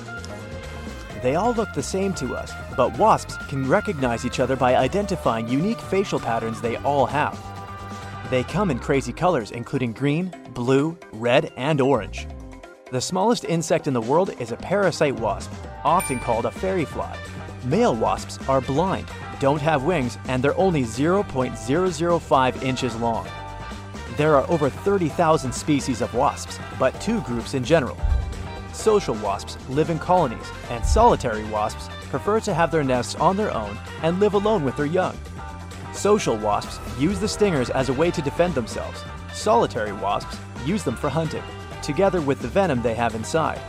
They 1.22 1.34
all 1.34 1.54
look 1.54 1.72
the 1.72 1.82
same 1.82 2.12
to 2.14 2.34
us, 2.34 2.52
but 2.76 2.96
wasps 2.98 3.36
can 3.48 3.68
recognize 3.68 4.24
each 4.24 4.40
other 4.40 4.56
by 4.56 4.76
identifying 4.76 5.48
unique 5.48 5.80
facial 5.80 6.20
patterns 6.20 6.60
they 6.60 6.76
all 6.78 7.06
have. 7.06 7.38
They 8.30 8.44
come 8.44 8.70
in 8.70 8.78
crazy 8.78 9.12
colors, 9.12 9.50
including 9.50 9.92
green, 9.92 10.34
blue, 10.50 10.98
red, 11.12 11.52
and 11.56 11.80
orange. 11.80 12.26
The 12.90 13.00
smallest 13.00 13.44
insect 13.44 13.86
in 13.86 13.94
the 13.94 14.00
world 14.00 14.30
is 14.40 14.52
a 14.52 14.56
parasite 14.56 15.18
wasp, 15.18 15.50
often 15.84 16.20
called 16.20 16.46
a 16.46 16.50
fairy 16.50 16.84
fly. 16.84 17.16
Male 17.64 17.96
wasps 17.96 18.38
are 18.48 18.60
blind, 18.60 19.06
don't 19.40 19.60
have 19.60 19.84
wings, 19.84 20.18
and 20.28 20.42
they're 20.42 20.56
only 20.56 20.82
0.005 20.82 22.62
inches 22.62 22.96
long. 22.96 23.26
There 24.16 24.34
are 24.36 24.48
over 24.50 24.70
30,000 24.70 25.52
species 25.52 26.00
of 26.00 26.14
wasps, 26.14 26.58
but 26.78 26.98
two 27.00 27.20
groups 27.22 27.54
in 27.54 27.64
general. 27.64 27.96
Social 28.76 29.14
wasps 29.16 29.56
live 29.70 29.90
in 29.90 29.98
colonies, 29.98 30.46
and 30.70 30.84
solitary 30.84 31.44
wasps 31.44 31.88
prefer 32.10 32.38
to 32.40 32.54
have 32.54 32.70
their 32.70 32.84
nests 32.84 33.14
on 33.16 33.36
their 33.36 33.52
own 33.52 33.76
and 34.02 34.20
live 34.20 34.34
alone 34.34 34.64
with 34.64 34.76
their 34.76 34.86
young. 34.86 35.16
Social 35.92 36.36
wasps 36.36 36.78
use 37.00 37.18
the 37.18 37.26
stingers 37.26 37.70
as 37.70 37.88
a 37.88 37.94
way 37.94 38.10
to 38.10 38.22
defend 38.22 38.54
themselves. 38.54 39.02
Solitary 39.32 39.92
wasps 39.92 40.38
use 40.64 40.84
them 40.84 40.94
for 40.94 41.08
hunting, 41.08 41.42
together 41.82 42.20
with 42.20 42.40
the 42.40 42.48
venom 42.48 42.82
they 42.82 42.94
have 42.94 43.14
inside. 43.14 43.60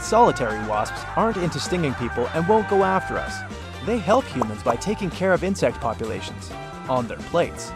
Solitary 0.00 0.66
wasps 0.66 1.02
aren't 1.14 1.36
into 1.36 1.60
stinging 1.60 1.94
people 1.94 2.26
and 2.34 2.48
won't 2.48 2.70
go 2.70 2.84
after 2.84 3.18
us. 3.18 3.38
They 3.84 3.98
help 3.98 4.24
humans 4.24 4.62
by 4.62 4.76
taking 4.76 5.10
care 5.10 5.34
of 5.34 5.44
insect 5.44 5.78
populations 5.78 6.50
on 6.88 7.06
their 7.06 7.18
plates. 7.18 7.70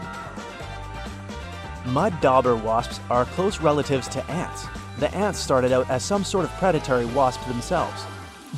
Mud 1.85 2.19
dauber 2.19 2.55
wasps 2.55 2.99
are 3.09 3.25
close 3.25 3.61
relatives 3.61 4.07
to 4.09 4.25
ants. 4.29 4.65
The 4.99 5.13
ants 5.13 5.39
started 5.39 5.71
out 5.71 5.89
as 5.89 6.03
some 6.03 6.23
sort 6.23 6.45
of 6.45 6.51
predatory 6.53 7.05
wasp 7.05 7.45
themselves. 7.45 8.03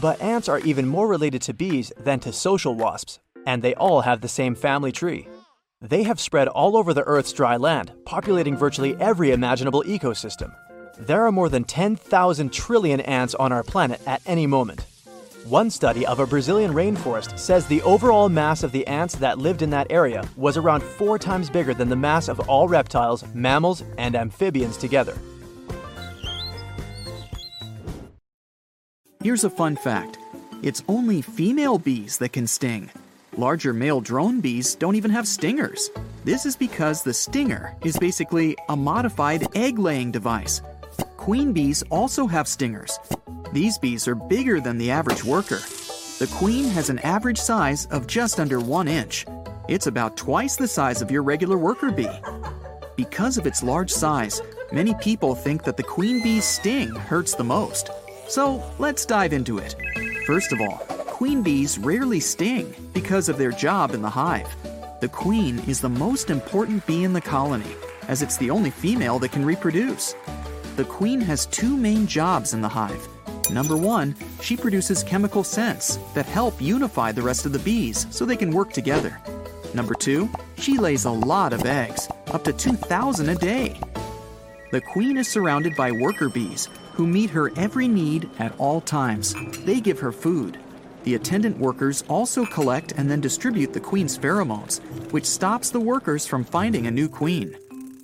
But 0.02 0.22
ants 0.22 0.48
are 0.48 0.60
even 0.60 0.88
more 0.88 1.08
related 1.08 1.42
to 1.44 1.54
bees 1.54 1.92
than 1.98 2.20
to 2.22 2.32
social 2.32 2.76
wasps, 2.76 3.20
and 3.46 3.62
they 3.62 3.76
all 3.76 4.02
have 4.02 4.22
the 4.22 4.28
same 4.28 4.56
family 4.56 4.92
tree. 4.92 5.28
They 5.82 6.04
have 6.04 6.20
spread 6.20 6.48
all 6.48 6.78
over 6.78 6.94
the 6.94 7.04
Earth's 7.04 7.34
dry 7.34 7.58
land, 7.58 7.92
populating 8.06 8.56
virtually 8.56 8.96
every 9.00 9.32
imaginable 9.32 9.84
ecosystem. 9.84 10.54
There 10.98 11.26
are 11.26 11.32
more 11.32 11.50
than 11.50 11.64
10,000 11.64 12.52
trillion 12.52 13.00
ants 13.02 13.36
on 13.36 13.52
our 13.52 13.64
planet 13.64 14.02
at 14.06 14.22
any 14.26 14.48
moment. 14.48 14.86
One 15.46 15.70
study 15.70 16.06
of 16.06 16.20
a 16.20 16.28
Brazilian 16.28 16.74
rainforest 16.74 17.40
says 17.40 17.66
the 17.66 17.82
overall 17.84 18.28
mass 18.28 18.62
of 18.64 18.74
the 18.74 18.86
ants 18.88 19.16
that 19.16 19.40
lived 19.40 19.62
in 19.62 19.70
that 19.70 19.88
area 19.90 20.28
was 20.36 20.58
around 20.58 20.84
four 20.84 21.18
times 21.18 21.50
bigger 21.50 21.74
than 21.74 21.88
the 21.88 21.96
mass 21.96 22.28
of 22.28 22.42
all 22.50 22.68
reptiles, 22.68 23.24
mammals, 23.34 23.84
and 23.98 24.16
amphibians 24.16 24.76
together. 24.76 25.18
Here's 29.22 29.44
a 29.44 29.50
fun 29.50 29.76
fact 29.76 30.18
it's 30.64 30.82
only 30.88 31.22
female 31.22 31.78
bees 31.78 32.18
that 32.20 32.32
can 32.32 32.48
sting. 32.48 32.90
Larger 33.36 33.74
male 33.74 34.00
drone 34.00 34.40
bees 34.40 34.76
don't 34.76 34.96
even 34.96 35.12
have 35.12 35.28
stingers. 35.28 35.90
This 36.24 36.46
is 36.46 36.56
because 36.56 37.04
the 37.04 37.14
stinger 37.14 37.76
is 37.84 38.00
basically 38.00 38.56
a 38.70 38.78
modified 38.78 39.46
egg 39.58 39.78
laying 39.78 40.10
device. 40.14 40.62
Queen 41.18 41.52
bees 41.52 41.84
also 41.90 42.28
have 42.28 42.48
stingers. 42.48 42.98
These 43.52 43.78
bees 43.78 44.08
are 44.08 44.16
bigger 44.16 44.62
than 44.62 44.78
the 44.78 44.90
average 44.90 45.26
worker. 45.26 45.60
The 46.20 46.32
queen 46.36 46.70
has 46.70 46.90
an 46.90 47.00
average 47.00 47.40
size 47.40 47.88
of 47.88 48.08
just 48.08 48.40
under 48.40 48.62
one 48.62 48.88
inch. 48.88 49.26
It's 49.68 49.88
about 49.88 50.16
twice 50.16 50.56
the 50.56 50.68
size 50.68 51.02
of 51.02 51.12
your 51.12 51.24
regular 51.24 51.58
worker 51.58 51.92
bee. 51.92 52.22
Because 52.96 53.38
of 53.38 53.46
its 53.46 53.64
large 53.64 53.92
size, 53.92 54.42
many 54.72 54.94
people 54.96 55.36
think 55.36 55.66
that 55.66 55.76
the 55.76 55.84
queen 55.84 56.24
bee's 56.24 56.46
sting 56.46 56.96
hurts 56.96 57.34
the 57.34 57.44
most. 57.44 57.90
So 58.30 58.64
let's 58.78 59.08
dive 59.08 59.34
into 59.34 59.58
it. 59.58 59.76
First 60.28 60.54
of 60.54 60.62
all, 60.62 60.78
queen 61.08 61.42
bees 61.42 61.80
rarely 61.80 62.20
sting 62.20 62.76
because 62.94 63.28
of 63.28 63.40
their 63.40 63.52
job 63.52 63.96
in 63.96 64.04
the 64.04 64.10
hive. 64.10 64.48
The 65.02 65.08
queen 65.08 65.58
is 65.68 65.82
the 65.82 65.90
most 65.90 66.30
important 66.30 66.86
bee 66.86 67.04
in 67.04 67.14
the 67.14 67.22
colony, 67.22 67.76
as 68.08 68.22
it's 68.22 68.38
the 68.38 68.52
only 68.52 68.70
female 68.70 69.18
that 69.18 69.32
can 69.32 69.44
reproduce. 69.44 70.14
The 70.76 70.86
queen 70.86 71.20
has 71.22 71.48
two 71.48 71.76
main 71.76 72.06
jobs 72.06 72.54
in 72.54 72.62
the 72.62 72.70
hive. 72.70 73.08
Number 73.50 73.76
one, 73.76 74.16
she 74.42 74.56
produces 74.56 75.02
chemical 75.02 75.44
scents 75.44 75.98
that 76.14 76.28
help 76.28 76.62
unify 76.62 77.12
the 77.12 77.24
rest 77.24 77.48
of 77.48 77.52
the 77.52 77.58
bees 77.58 78.06
so 78.12 78.26
they 78.26 78.38
can 78.38 78.52
work 78.52 78.72
together. 78.72 79.20
Number 79.74 79.96
two, 79.96 80.30
she 80.56 80.78
lays 80.78 81.06
a 81.06 81.12
lot 81.12 81.52
of 81.52 81.66
eggs, 81.66 82.08
up 82.28 82.44
to 82.44 82.54
2,000 82.54 83.28
a 83.28 83.36
day. 83.36 83.80
The 84.72 84.82
queen 84.82 85.18
is 85.18 85.28
surrounded 85.28 85.76
by 85.76 85.92
worker 85.92 86.30
bees 86.30 86.70
who 87.00 87.08
meet 87.08 87.30
her 87.30 87.50
every 87.56 87.88
need 87.88 88.30
at 88.40 88.54
all 88.58 88.82
times. 88.82 89.34
They 89.64 89.80
give 89.80 90.00
her 90.00 90.12
food. 90.12 90.60
The 91.06 91.16
attendant 91.16 91.58
workers 91.58 92.04
also 92.10 92.46
collect 92.46 92.92
and 92.98 93.10
then 93.10 93.22
distribute 93.22 93.72
the 93.72 93.80
queen's 93.80 94.18
pheromones, 94.18 94.82
which 95.14 95.26
stops 95.26 95.70
the 95.70 95.80
workers 95.80 96.28
from 96.28 96.44
finding 96.44 96.88
a 96.88 96.92
new 96.92 97.08
queen. 97.08 97.56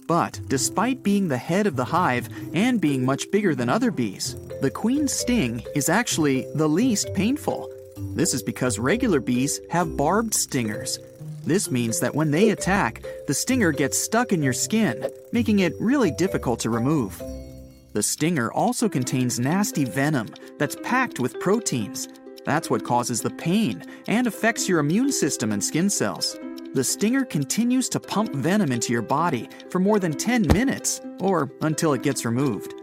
But 0.07 0.39
despite 0.47 1.03
being 1.03 1.27
the 1.27 1.35
head 1.35 1.67
of 1.67 1.75
the 1.75 1.83
hive 1.83 2.29
and 2.53 2.79
being 2.79 3.03
much 3.03 3.29
bigger 3.31 3.53
than 3.53 3.67
other 3.67 3.91
bees, 3.91 4.37
the 4.61 4.71
queen's 4.71 5.11
sting 5.11 5.61
is 5.75 5.89
actually 5.89 6.47
the 6.55 6.69
least 6.69 7.13
painful. 7.13 7.69
This 8.13 8.33
is 8.33 8.43
because 8.43 8.79
regular 8.79 9.19
bees 9.19 9.59
have 9.71 9.97
barbed 9.97 10.33
stingers. 10.33 10.99
This 11.43 11.69
means 11.69 11.99
that 11.99 12.15
when 12.15 12.31
they 12.31 12.51
attack, 12.51 13.03
the 13.27 13.33
stinger 13.33 13.73
gets 13.73 13.97
stuck 13.97 14.31
in 14.31 14.41
your 14.41 14.53
skin, 14.53 15.05
making 15.33 15.59
it 15.59 15.73
really 15.81 16.11
difficult 16.11 16.61
to 16.61 16.69
remove. 16.69 17.21
The 17.95 18.03
stinger 18.03 18.51
also 18.51 18.89
contains 18.89 19.39
nasty 19.39 19.85
venom 19.85 20.27
that's 20.57 20.75
packed 20.83 21.21
with 21.21 21.39
proteins. 21.39 22.09
That's 22.43 22.69
what 22.69 22.83
causes 22.83 23.21
the 23.21 23.29
pain 23.29 23.83
and 24.09 24.27
affects 24.27 24.67
your 24.67 24.79
immune 24.79 25.13
system 25.13 25.53
and 25.53 25.63
skin 25.63 25.89
cells. 25.89 26.37
The 26.73 26.83
stinger 26.83 27.23
continues 27.23 27.87
to 27.87 28.01
pump 28.01 28.35
venom 28.35 28.73
into 28.73 28.91
your 28.91 29.01
body 29.01 29.47
for 29.69 29.79
more 29.79 29.97
than 29.97 30.11
10 30.11 30.45
minutes 30.47 30.99
or 31.21 31.49
until 31.61 31.93
it 31.93 32.03
gets 32.03 32.25
removed. 32.25 32.73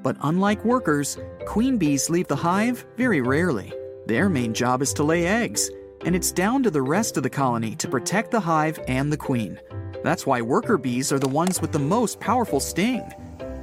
But 0.00 0.16
unlike 0.22 0.64
workers, 0.64 1.18
queen 1.44 1.76
bees 1.76 2.08
leave 2.08 2.28
the 2.28 2.36
hive 2.36 2.86
very 2.96 3.20
rarely. 3.20 3.72
Their 4.06 4.28
main 4.28 4.54
job 4.54 4.80
is 4.80 4.94
to 4.94 5.02
lay 5.02 5.26
eggs, 5.26 5.72
and 6.06 6.14
it's 6.14 6.30
down 6.30 6.62
to 6.62 6.70
the 6.70 6.82
rest 6.82 7.16
of 7.16 7.24
the 7.24 7.30
colony 7.30 7.74
to 7.74 7.88
protect 7.88 8.30
the 8.30 8.38
hive 8.38 8.78
and 8.86 9.12
the 9.12 9.16
queen. 9.16 9.58
That's 10.04 10.24
why 10.24 10.40
worker 10.40 10.78
bees 10.78 11.12
are 11.12 11.18
the 11.18 11.26
ones 11.26 11.60
with 11.60 11.72
the 11.72 11.80
most 11.80 12.20
powerful 12.20 12.60
sting. 12.60 13.02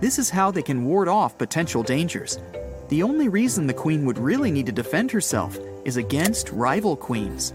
This 0.02 0.18
is 0.18 0.30
how 0.30 0.50
they 0.50 0.62
can 0.62 0.86
ward 0.86 1.10
off 1.10 1.38
potential 1.38 1.84
dangers. 1.84 2.40
The 2.88 3.04
only 3.04 3.28
reason 3.28 3.68
the 3.68 3.74
queen 3.74 4.06
would 4.06 4.18
really 4.18 4.50
need 4.50 4.66
to 4.68 4.72
defend 4.72 5.12
herself 5.12 5.60
is 5.84 5.98
against 5.98 6.52
rival 6.52 6.96
queens. 6.96 7.54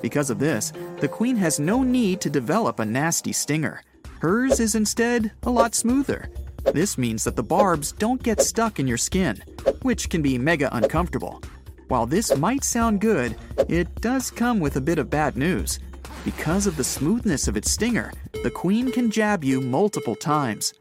Because 0.00 0.30
of 0.30 0.38
this, 0.38 0.72
the 1.00 1.08
queen 1.08 1.36
has 1.36 1.58
no 1.58 1.82
need 1.82 2.20
to 2.20 2.30
develop 2.30 2.78
a 2.78 2.84
nasty 2.84 3.32
stinger. 3.32 3.82
Hers 4.20 4.60
is 4.60 4.74
instead 4.74 5.32
a 5.42 5.50
lot 5.50 5.74
smoother. 5.74 6.30
This 6.72 6.96
means 6.96 7.24
that 7.24 7.36
the 7.36 7.42
barbs 7.42 7.92
don't 7.92 8.22
get 8.22 8.40
stuck 8.40 8.78
in 8.78 8.86
your 8.86 8.96
skin, 8.96 9.42
which 9.82 10.08
can 10.08 10.22
be 10.22 10.38
mega 10.38 10.74
uncomfortable. 10.74 11.42
While 11.88 12.06
this 12.06 12.36
might 12.36 12.64
sound 12.64 13.00
good, 13.00 13.36
it 13.68 14.00
does 14.00 14.30
come 14.30 14.60
with 14.60 14.76
a 14.76 14.80
bit 14.80 14.98
of 14.98 15.10
bad 15.10 15.36
news. 15.36 15.80
Because 16.24 16.66
of 16.66 16.76
the 16.76 16.84
smoothness 16.84 17.48
of 17.48 17.56
its 17.56 17.70
stinger, 17.70 18.12
the 18.42 18.50
queen 18.50 18.92
can 18.92 19.10
jab 19.10 19.44
you 19.44 19.60
multiple 19.60 20.16
times. 20.16 20.72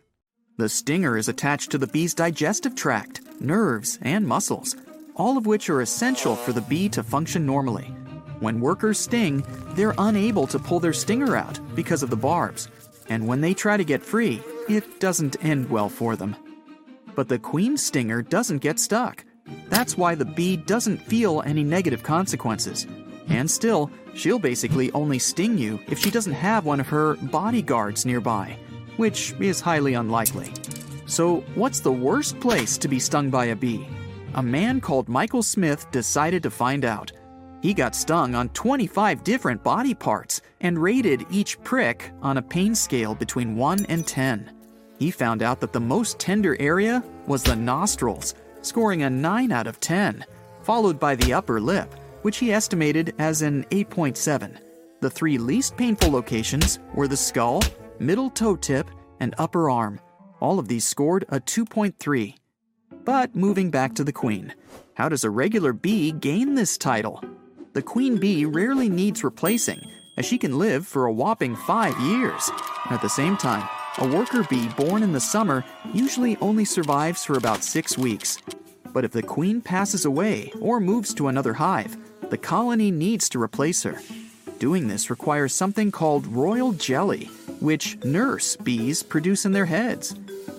The 0.55 0.69
stinger 0.69 1.17
is 1.17 1.29
attached 1.29 1.71
to 1.71 1.79
the 1.79 1.87
bee's 1.87 2.13
digestive 2.13 2.75
tract, 2.75 3.21
nerves, 3.41 3.97
and 4.03 4.23
muscles, 4.23 4.75
all 5.15 5.35
of 5.35 5.47
which 5.47 5.67
are 5.67 5.81
essential 5.81 6.35
for 6.35 6.53
the 6.53 6.61
bee 6.61 6.89
to 6.89 7.01
function 7.01 7.43
normally. 7.43 7.85
When 8.39 8.61
workers 8.61 8.99
sting, 8.99 9.43
they're 9.69 9.95
unable 9.97 10.45
to 10.45 10.59
pull 10.59 10.79
their 10.79 10.93
stinger 10.93 11.35
out 11.35 11.59
because 11.73 12.03
of 12.03 12.11
the 12.11 12.15
barbs, 12.15 12.67
and 13.09 13.27
when 13.27 13.41
they 13.41 13.55
try 13.55 13.77
to 13.77 13.83
get 13.83 14.03
free, 14.03 14.43
it 14.69 14.99
doesn't 14.99 15.43
end 15.43 15.71
well 15.71 15.89
for 15.89 16.15
them. 16.15 16.35
But 17.15 17.29
the 17.29 17.39
queen 17.39 17.75
stinger 17.75 18.21
doesn't 18.21 18.59
get 18.59 18.77
stuck. 18.77 19.25
That's 19.69 19.97
why 19.97 20.13
the 20.13 20.25
bee 20.25 20.57
doesn't 20.57 21.01
feel 21.01 21.41
any 21.41 21.63
negative 21.63 22.03
consequences. 22.03 22.85
And 23.27 23.49
still, 23.49 23.89
she'll 24.13 24.37
basically 24.37 24.91
only 24.91 25.17
sting 25.17 25.57
you 25.57 25.79
if 25.87 25.97
she 25.97 26.11
doesn't 26.11 26.33
have 26.33 26.63
one 26.63 26.79
of 26.79 26.89
her 26.89 27.15
bodyguards 27.15 28.05
nearby 28.05 28.55
which 28.97 29.33
is 29.39 29.59
highly 29.59 29.93
unlikely. 29.93 30.51
So, 31.05 31.41
what's 31.55 31.79
the 31.79 31.91
worst 31.91 32.39
place 32.39 32.77
to 32.77 32.87
be 32.87 32.99
stung 32.99 33.29
by 33.29 33.45
a 33.45 33.55
bee? 33.55 33.87
A 34.35 34.43
man 34.43 34.81
called 34.81 35.09
Michael 35.09 35.43
Smith 35.43 35.89
decided 35.91 36.41
to 36.43 36.49
find 36.49 36.85
out. 36.85 37.11
He 37.61 37.73
got 37.73 37.95
stung 37.95 38.35
on 38.35 38.49
25 38.49 39.23
different 39.23 39.63
body 39.63 39.93
parts 39.93 40.41
and 40.61 40.81
rated 40.81 41.25
each 41.29 41.61
prick 41.63 42.11
on 42.21 42.37
a 42.37 42.41
pain 42.41 42.75
scale 42.75 43.15
between 43.15 43.55
1 43.55 43.85
and 43.87 44.05
10. 44.05 44.51
He 44.99 45.11
found 45.11 45.43
out 45.43 45.59
that 45.61 45.71
the 45.71 45.79
most 45.79 46.19
tender 46.19 46.57
area 46.59 47.03
was 47.27 47.43
the 47.43 47.55
nostrils, 47.55 48.35
scoring 48.61 49.03
a 49.03 49.09
9 49.09 49.51
out 49.51 49.67
of 49.67 49.79
10, 49.79 50.25
followed 50.61 50.99
by 50.99 51.15
the 51.15 51.33
upper 51.33 51.61
lip, 51.61 51.93
which 52.23 52.37
he 52.37 52.51
estimated 52.51 53.13
as 53.19 53.41
an 53.41 53.65
8.7. 53.65 54.57
The 55.01 55.09
three 55.09 55.37
least 55.37 55.77
painful 55.77 56.11
locations 56.11 56.79
were 56.93 57.07
the 57.07 57.17
skull, 57.17 57.61
middle 58.05 58.29
toe 58.29 58.55
tip, 58.55 58.89
and 59.19 59.33
upper 59.37 59.69
arm. 59.69 59.99
All 60.39 60.59
of 60.59 60.67
these 60.67 60.85
scored 60.85 61.25
a 61.29 61.39
2.3. 61.39 62.35
But 63.05 63.35
moving 63.35 63.71
back 63.71 63.95
to 63.95 64.03
the 64.03 64.11
queen, 64.11 64.53
how 64.95 65.09
does 65.09 65.23
a 65.23 65.29
regular 65.29 65.73
bee 65.73 66.11
gain 66.11 66.55
this 66.55 66.77
title? 66.77 67.23
The 67.73 67.81
queen 67.81 68.17
bee 68.17 68.45
rarely 68.45 68.89
needs 68.89 69.23
replacing, 69.23 69.81
as 70.17 70.25
she 70.25 70.37
can 70.37 70.59
live 70.59 70.85
for 70.85 71.05
a 71.05 71.13
whopping 71.13 71.55
five 71.55 71.99
years. 71.99 72.51
At 72.89 73.01
the 73.01 73.09
same 73.09 73.37
time, 73.37 73.67
a 73.97 74.07
worker 74.07 74.43
bee 74.49 74.67
born 74.69 75.03
in 75.03 75.13
the 75.13 75.19
summer 75.19 75.63
usually 75.93 76.37
only 76.37 76.65
survives 76.65 77.23
for 77.23 77.37
about 77.37 77.63
six 77.63 77.97
weeks. 77.97 78.37
But 78.93 79.05
if 79.05 79.11
the 79.11 79.23
queen 79.23 79.61
passes 79.61 80.05
away 80.05 80.51
or 80.61 80.79
moves 80.79 81.13
to 81.15 81.27
another 81.29 81.53
hive, 81.53 81.97
the 82.29 82.37
colony 82.37 82.91
needs 82.91 83.27
to 83.29 83.41
replace 83.41 83.83
her. 83.83 83.99
Doing 84.59 84.87
this 84.87 85.09
requires 85.09 85.53
something 85.53 85.91
called 85.91 86.27
royal 86.27 86.73
jelly, 86.73 87.29
which 87.63 87.97
nurse 88.03 88.57
bees 88.57 89.01
produce 89.01 89.45
in 89.45 89.53
their 89.53 89.65
heads. 89.65 90.13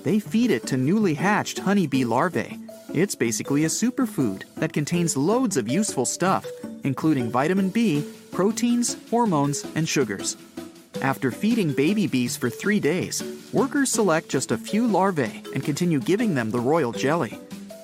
They 0.04 0.18
feed 0.18 0.50
it 0.50 0.66
to 0.68 0.78
newly 0.78 1.12
hatched 1.12 1.58
honeybee 1.58 2.04
larvae. 2.04 2.58
It's 2.94 3.14
basically 3.14 3.64
a 3.64 3.68
superfood 3.68 4.44
that 4.56 4.72
contains 4.72 5.14
loads 5.14 5.58
of 5.58 5.68
useful 5.68 6.06
stuff, 6.06 6.46
including 6.82 7.30
vitamin 7.30 7.68
B 7.68 8.04
proteins, 8.32 8.96
hormones, 9.10 9.64
and 9.74 9.86
sugars. 9.86 10.36
After 11.02 11.30
feeding 11.30 11.74
baby 11.74 12.06
bees 12.06 12.38
for 12.38 12.48
three 12.48 12.80
days, 12.80 13.22
workers 13.52 13.90
select 13.90 14.30
just 14.30 14.50
a 14.50 14.58
few 14.58 14.86
larvae 14.86 15.42
and 15.52 15.62
continue 15.62 16.00
giving 16.00 16.34
them 16.34 16.50
the 16.50 16.58
royal 16.58 16.92
jelly. 16.92 17.38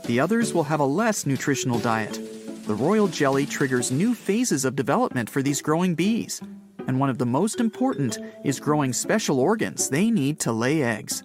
The 0.06 0.18
others 0.18 0.54
will 0.54 0.64
have 0.64 0.80
a 0.80 0.84
less 0.84 1.26
nutritional 1.26 1.78
diet. 1.78 2.18
The 2.66 2.74
royal 2.74 3.06
jelly 3.06 3.44
triggers 3.44 3.92
new 3.92 4.14
phases 4.14 4.64
of 4.64 4.76
development 4.76 5.28
for 5.28 5.42
these 5.42 5.60
growing 5.60 5.94
bees. 5.94 6.40
And 6.86 6.98
one 6.98 7.10
of 7.10 7.18
the 7.18 7.26
most 7.26 7.60
important 7.60 8.18
is 8.44 8.60
growing 8.60 8.92
special 8.92 9.40
organs 9.40 9.88
they 9.88 10.10
need 10.10 10.40
to 10.40 10.52
lay 10.52 10.82
eggs. 10.82 11.22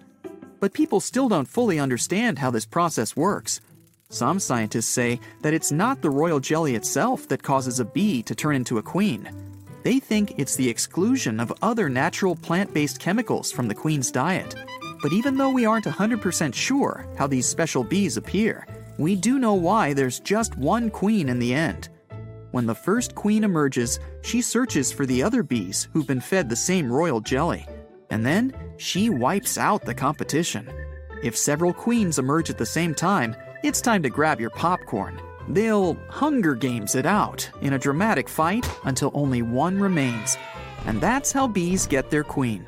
But 0.60 0.72
people 0.72 1.00
still 1.00 1.28
don't 1.28 1.48
fully 1.48 1.78
understand 1.78 2.38
how 2.38 2.50
this 2.50 2.66
process 2.66 3.16
works. 3.16 3.60
Some 4.08 4.38
scientists 4.38 4.86
say 4.86 5.20
that 5.42 5.54
it's 5.54 5.72
not 5.72 6.00
the 6.00 6.10
royal 6.10 6.40
jelly 6.40 6.74
itself 6.76 7.26
that 7.28 7.42
causes 7.42 7.80
a 7.80 7.84
bee 7.84 8.22
to 8.22 8.34
turn 8.34 8.54
into 8.54 8.78
a 8.78 8.82
queen. 8.82 9.28
They 9.82 9.98
think 9.98 10.34
it's 10.36 10.56
the 10.56 10.68
exclusion 10.68 11.40
of 11.40 11.52
other 11.62 11.88
natural 11.88 12.36
plant 12.36 12.72
based 12.72 13.00
chemicals 13.00 13.52
from 13.52 13.68
the 13.68 13.74
queen's 13.74 14.10
diet. 14.10 14.54
But 15.02 15.12
even 15.12 15.36
though 15.36 15.50
we 15.50 15.66
aren't 15.66 15.84
100% 15.84 16.54
sure 16.54 17.06
how 17.16 17.26
these 17.26 17.46
special 17.46 17.84
bees 17.84 18.16
appear, 18.16 18.66
we 18.98 19.14
do 19.14 19.38
know 19.38 19.54
why 19.54 19.92
there's 19.92 20.20
just 20.20 20.56
one 20.56 20.90
queen 20.90 21.28
in 21.28 21.38
the 21.38 21.52
end. 21.52 21.88
When 22.56 22.64
the 22.64 22.74
first 22.74 23.14
queen 23.14 23.44
emerges, 23.44 24.00
she 24.22 24.40
searches 24.40 24.90
for 24.90 25.04
the 25.04 25.22
other 25.22 25.42
bees 25.42 25.90
who've 25.92 26.06
been 26.06 26.22
fed 26.22 26.48
the 26.48 26.56
same 26.56 26.90
royal 26.90 27.20
jelly. 27.20 27.66
And 28.08 28.24
then 28.24 28.50
she 28.78 29.10
wipes 29.10 29.58
out 29.58 29.84
the 29.84 29.92
competition. 29.92 30.66
If 31.22 31.36
several 31.36 31.74
queens 31.74 32.18
emerge 32.18 32.48
at 32.48 32.56
the 32.56 32.64
same 32.64 32.94
time, 32.94 33.36
it's 33.62 33.82
time 33.82 34.02
to 34.04 34.08
grab 34.08 34.40
your 34.40 34.48
popcorn 34.48 35.20
They'll 35.50 35.98
Hunger 36.08 36.54
Games 36.54 36.94
it 36.94 37.04
out 37.04 37.46
in 37.60 37.74
a 37.74 37.78
dramatic 37.78 38.26
fight 38.26 38.66
until 38.84 39.10
only 39.12 39.42
one 39.42 39.78
remains. 39.78 40.38
And 40.86 40.98
that's 40.98 41.32
how 41.32 41.46
bees 41.46 41.86
get 41.86 42.08
their 42.08 42.24
queen. 42.24 42.64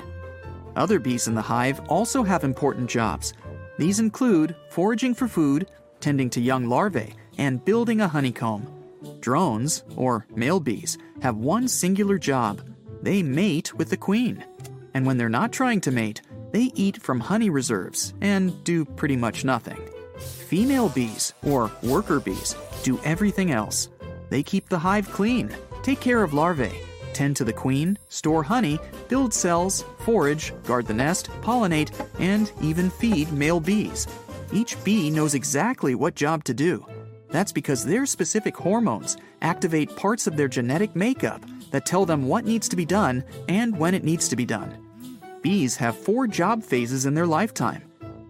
Other 0.75 0.99
bees 0.99 1.27
in 1.27 1.33
the 1.33 1.41
hive 1.41 1.81
also 1.89 2.21
have 2.21 2.43
important 2.43 2.91
jobs. 2.91 3.33
These 3.79 3.99
include 3.99 4.55
foraging 4.69 5.15
for 5.15 5.27
food, 5.27 5.71
tending 5.99 6.29
to 6.29 6.41
young 6.41 6.69
larvae, 6.69 7.15
and 7.39 7.65
building 7.65 8.01
a 8.01 8.07
honeycomb. 8.07 8.78
Drones, 9.21 9.83
or 9.95 10.25
male 10.35 10.59
bees, 10.59 10.97
have 11.21 11.37
one 11.37 11.67
singular 11.67 12.17
job 12.17 12.61
they 13.01 13.23
mate 13.23 13.73
with 13.75 13.89
the 13.89 13.97
queen. 13.97 14.43
And 14.93 15.05
when 15.05 15.17
they're 15.17 15.29
not 15.29 15.51
trying 15.51 15.81
to 15.81 15.91
mate, 15.91 16.21
they 16.51 16.71
eat 16.75 17.01
from 17.01 17.19
honey 17.19 17.49
reserves 17.49 18.13
and 18.21 18.63
do 18.63 18.85
pretty 18.85 19.15
much 19.15 19.45
nothing. 19.45 19.79
Female 20.17 20.89
bees, 20.89 21.33
or 21.43 21.71
worker 21.83 22.19
bees, 22.19 22.55
do 22.83 22.99
everything 23.03 23.51
else. 23.51 23.89
They 24.29 24.43
keep 24.43 24.67
the 24.67 24.79
hive 24.79 25.09
clean, 25.11 25.55
take 25.83 25.99
care 25.99 26.23
of 26.23 26.33
larvae, 26.33 26.81
tend 27.13 27.35
to 27.37 27.43
the 27.43 27.53
queen, 27.53 27.97
store 28.09 28.43
honey, 28.43 28.79
build 29.07 29.33
cells, 29.33 29.85
forage, 29.99 30.53
guard 30.63 30.87
the 30.87 30.93
nest, 30.93 31.29
pollinate, 31.41 31.91
and 32.19 32.51
even 32.61 32.89
feed 32.89 33.31
male 33.31 33.59
bees. 33.59 34.07
Each 34.51 34.81
bee 34.83 35.09
knows 35.11 35.35
exactly 35.35 35.95
what 35.95 36.15
job 36.15 36.43
to 36.45 36.53
do. 36.53 36.85
That's 37.29 37.51
because 37.51 37.85
their 37.85 38.05
specific 38.05 38.55
hormones 38.57 39.17
activate 39.41 39.95
parts 39.95 40.27
of 40.27 40.35
their 40.35 40.47
genetic 40.47 40.95
makeup 40.95 41.43
that 41.71 41.85
tell 41.85 42.05
them 42.05 42.27
what 42.27 42.45
needs 42.45 42.67
to 42.69 42.75
be 42.75 42.85
done 42.85 43.23
and 43.47 43.77
when 43.77 43.93
it 43.93 44.03
needs 44.03 44.27
to 44.29 44.35
be 44.35 44.45
done. 44.45 44.85
Bees 45.41 45.75
have 45.77 45.97
four 45.97 46.27
job 46.27 46.63
phases 46.63 47.05
in 47.05 47.13
their 47.13 47.27
lifetime. 47.27 47.83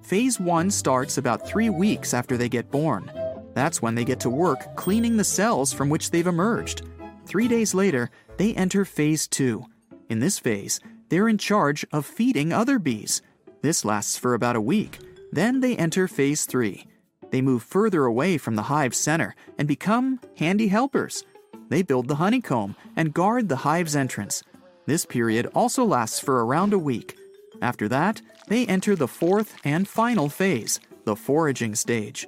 Phase 0.03 0.39
1 0.39 0.71
starts 0.71 1.17
about 1.17 1.47
three 1.47 1.69
weeks 1.69 2.13
after 2.13 2.35
they 2.35 2.49
get 2.49 2.71
born. 2.71 3.11
That's 3.53 3.81
when 3.81 3.95
they 3.95 4.05
get 4.05 4.19
to 4.21 4.29
work 4.29 4.75
cleaning 4.75 5.17
the 5.17 5.23
cells 5.23 5.73
from 5.73 5.89
which 5.89 6.11
they've 6.11 6.25
emerged. 6.25 6.83
Three 7.25 7.47
days 7.47 7.73
later, 7.73 8.09
they 8.37 8.53
enter 8.55 8.85
phase 8.85 9.27
two. 9.27 9.65
In 10.09 10.19
this 10.19 10.39
phase, 10.39 10.79
they're 11.09 11.29
in 11.29 11.37
charge 11.37 11.85
of 11.91 12.05
feeding 12.05 12.51
other 12.51 12.79
bees. 12.79 13.21
This 13.61 13.85
lasts 13.85 14.17
for 14.17 14.33
about 14.33 14.55
a 14.55 14.61
week. 14.61 14.99
Then 15.31 15.59
they 15.59 15.75
enter 15.75 16.07
phase 16.07 16.45
three. 16.45 16.87
They 17.31 17.41
move 17.41 17.63
further 17.63 18.05
away 18.05 18.37
from 18.37 18.55
the 18.55 18.63
hive 18.63 18.95
center 18.95 19.35
and 19.57 19.67
become 19.67 20.19
handy 20.37 20.67
helpers. 20.67 21.23
They 21.69 21.83
build 21.83 22.07
the 22.07 22.15
honeycomb 22.15 22.75
and 22.95 23.13
guard 23.13 23.49
the 23.49 23.57
hive's 23.57 23.95
entrance. 23.95 24.43
This 24.85 25.05
period 25.05 25.45
also 25.53 25.85
lasts 25.85 26.19
for 26.19 26.43
around 26.45 26.73
a 26.73 26.79
week. 26.79 27.17
After 27.61 27.87
that, 27.89 28.21
they 28.47 28.65
enter 28.65 28.95
the 28.95 29.07
fourth 29.07 29.55
and 29.63 29.87
final 29.87 30.29
phase, 30.29 30.79
the 31.05 31.15
foraging 31.15 31.75
stage. 31.75 32.27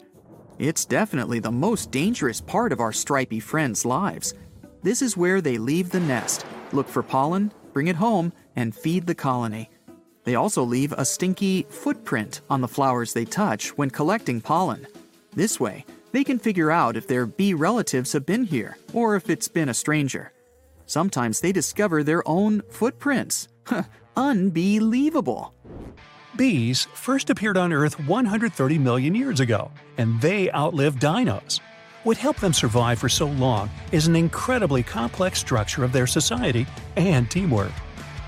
It's 0.60 0.86
definitely 0.86 1.40
the 1.40 1.52
most 1.52 1.90
dangerous 1.90 2.40
part 2.40 2.72
of 2.72 2.80
our 2.80 2.94
stripy 2.94 3.40
friends' 3.40 3.86
lives. 3.86 4.36
This 4.84 5.02
is 5.02 5.18
where 5.18 5.42
they 5.42 5.58
leave 5.58 5.90
the 5.90 6.00
nest, 6.00 6.46
look 6.72 6.88
for 6.88 7.02
pollen, 7.02 7.52
bring 7.74 7.88
it 7.88 7.96
home, 7.96 8.34
and 8.56 8.76
feed 8.76 9.08
the 9.08 9.16
colony. 9.16 9.72
They 10.24 10.36
also 10.36 10.64
leave 10.64 10.94
a 10.94 11.06
stinky 11.06 11.66
footprint 11.70 12.42
on 12.50 12.62
the 12.62 12.68
flowers 12.68 13.14
they 13.14 13.26
touch 13.26 13.78
when 13.78 13.90
collecting 13.90 14.42
pollen. 14.42 14.88
This 15.34 15.60
way, 15.60 15.86
they 16.12 16.24
can 16.24 16.40
figure 16.40 16.72
out 16.72 16.98
if 16.98 17.08
their 17.08 17.26
bee 17.26 17.54
relatives 17.54 18.14
have 18.14 18.26
been 18.26 18.44
here 18.44 18.78
or 18.94 19.16
if 19.16 19.30
it's 19.30 19.48
been 19.48 19.70
a 19.70 19.74
stranger. 19.74 20.32
Sometimes 20.86 21.40
they 21.40 21.52
discover 21.52 22.04
their 22.04 22.28
own 22.28 22.62
footprints. 22.70 23.48
Unbelievable! 24.18 25.54
Bees 26.36 26.88
first 26.94 27.30
appeared 27.30 27.58
on 27.58 27.74
Earth 27.74 28.00
130 28.08 28.78
million 28.78 29.16
years 29.16 29.40
ago, 29.40 29.72
and 29.98 30.20
they 30.22 30.52
outlived 30.52 31.00
dinos. 31.00 31.60
What 32.04 32.18
helped 32.18 32.42
them 32.42 32.54
survive 32.54 33.00
for 33.00 33.10
so 33.10 33.28
long 33.28 33.70
is 33.92 34.08
an 34.08 34.16
incredibly 34.16 34.82
complex 34.82 35.40
structure 35.40 35.84
of 35.84 35.92
their 35.92 36.08
society 36.08 36.66
and 36.96 37.30
teamwork. 37.30 37.72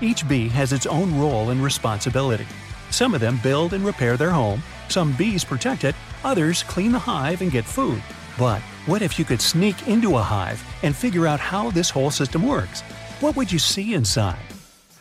Each 0.00 0.26
bee 0.26 0.48
has 0.48 0.72
its 0.72 0.86
own 0.86 1.18
role 1.18 1.50
and 1.50 1.62
responsibility. 1.62 2.46
Some 2.90 3.14
of 3.14 3.20
them 3.20 3.38
build 3.42 3.72
and 3.72 3.84
repair 3.84 4.16
their 4.16 4.30
home, 4.30 4.62
some 4.88 5.12
bees 5.12 5.44
protect 5.44 5.84
it, 5.84 5.94
others 6.24 6.62
clean 6.62 6.92
the 6.92 6.98
hive 6.98 7.40
and 7.42 7.50
get 7.50 7.64
food. 7.64 8.02
But 8.38 8.60
what 8.86 9.02
if 9.02 9.18
you 9.18 9.24
could 9.24 9.40
sneak 9.40 9.88
into 9.88 10.16
a 10.16 10.22
hive 10.22 10.64
and 10.82 10.94
figure 10.94 11.26
out 11.26 11.40
how 11.40 11.70
this 11.70 11.90
whole 11.90 12.10
system 12.10 12.46
works? 12.46 12.82
What 13.20 13.36
would 13.36 13.50
you 13.50 13.58
see 13.58 13.94
inside? 13.94 14.38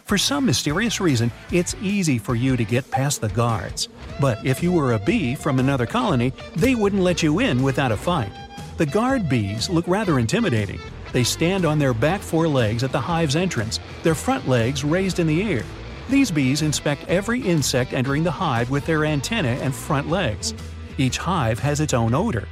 For 0.05 0.17
some 0.17 0.45
mysterious 0.45 1.01
reason, 1.01 1.31
it's 1.51 1.75
easy 1.81 2.19
for 2.19 2.35
you 2.35 2.55
to 2.55 2.63
get 2.63 2.91
past 2.91 3.21
the 3.21 3.29
guards. 3.29 3.89
But 4.19 4.45
if 4.45 4.61
you 4.61 4.71
were 4.71 4.93
a 4.93 4.99
bee 4.99 5.33
from 5.33 5.59
another 5.59 5.85
colony, 5.85 6.33
they 6.55 6.75
wouldn't 6.75 7.01
let 7.01 7.23
you 7.23 7.39
in 7.39 7.63
without 7.63 7.91
a 7.91 7.97
fight. 7.97 8.31
The 8.77 8.85
guard 8.85 9.27
bees 9.29 9.69
look 9.69 9.87
rather 9.87 10.19
intimidating. 10.19 10.79
They 11.13 11.23
stand 11.23 11.63
on 11.63 11.79
their 11.79 11.93
back 11.93 12.21
four 12.21 12.47
legs 12.47 12.83
at 12.83 12.91
the 12.91 12.99
hive's 12.99 13.35
entrance, 13.35 13.79
their 14.01 14.15
front 14.15 14.49
legs 14.49 14.83
raised 14.83 15.19
in 15.19 15.27
the 15.27 15.43
air. 15.43 15.63
These 16.09 16.31
bees 16.31 16.63
inspect 16.63 17.07
every 17.07 17.39
insect 17.39 17.93
entering 17.93 18.23
the 18.23 18.31
hive 18.31 18.69
with 18.69 18.85
their 18.85 19.05
antennae 19.05 19.61
and 19.61 19.73
front 19.73 20.09
legs. 20.09 20.53
Each 20.97 21.17
hive 21.17 21.59
has 21.59 21.79
its 21.79 21.93
own 21.93 22.13
odor, 22.13 22.47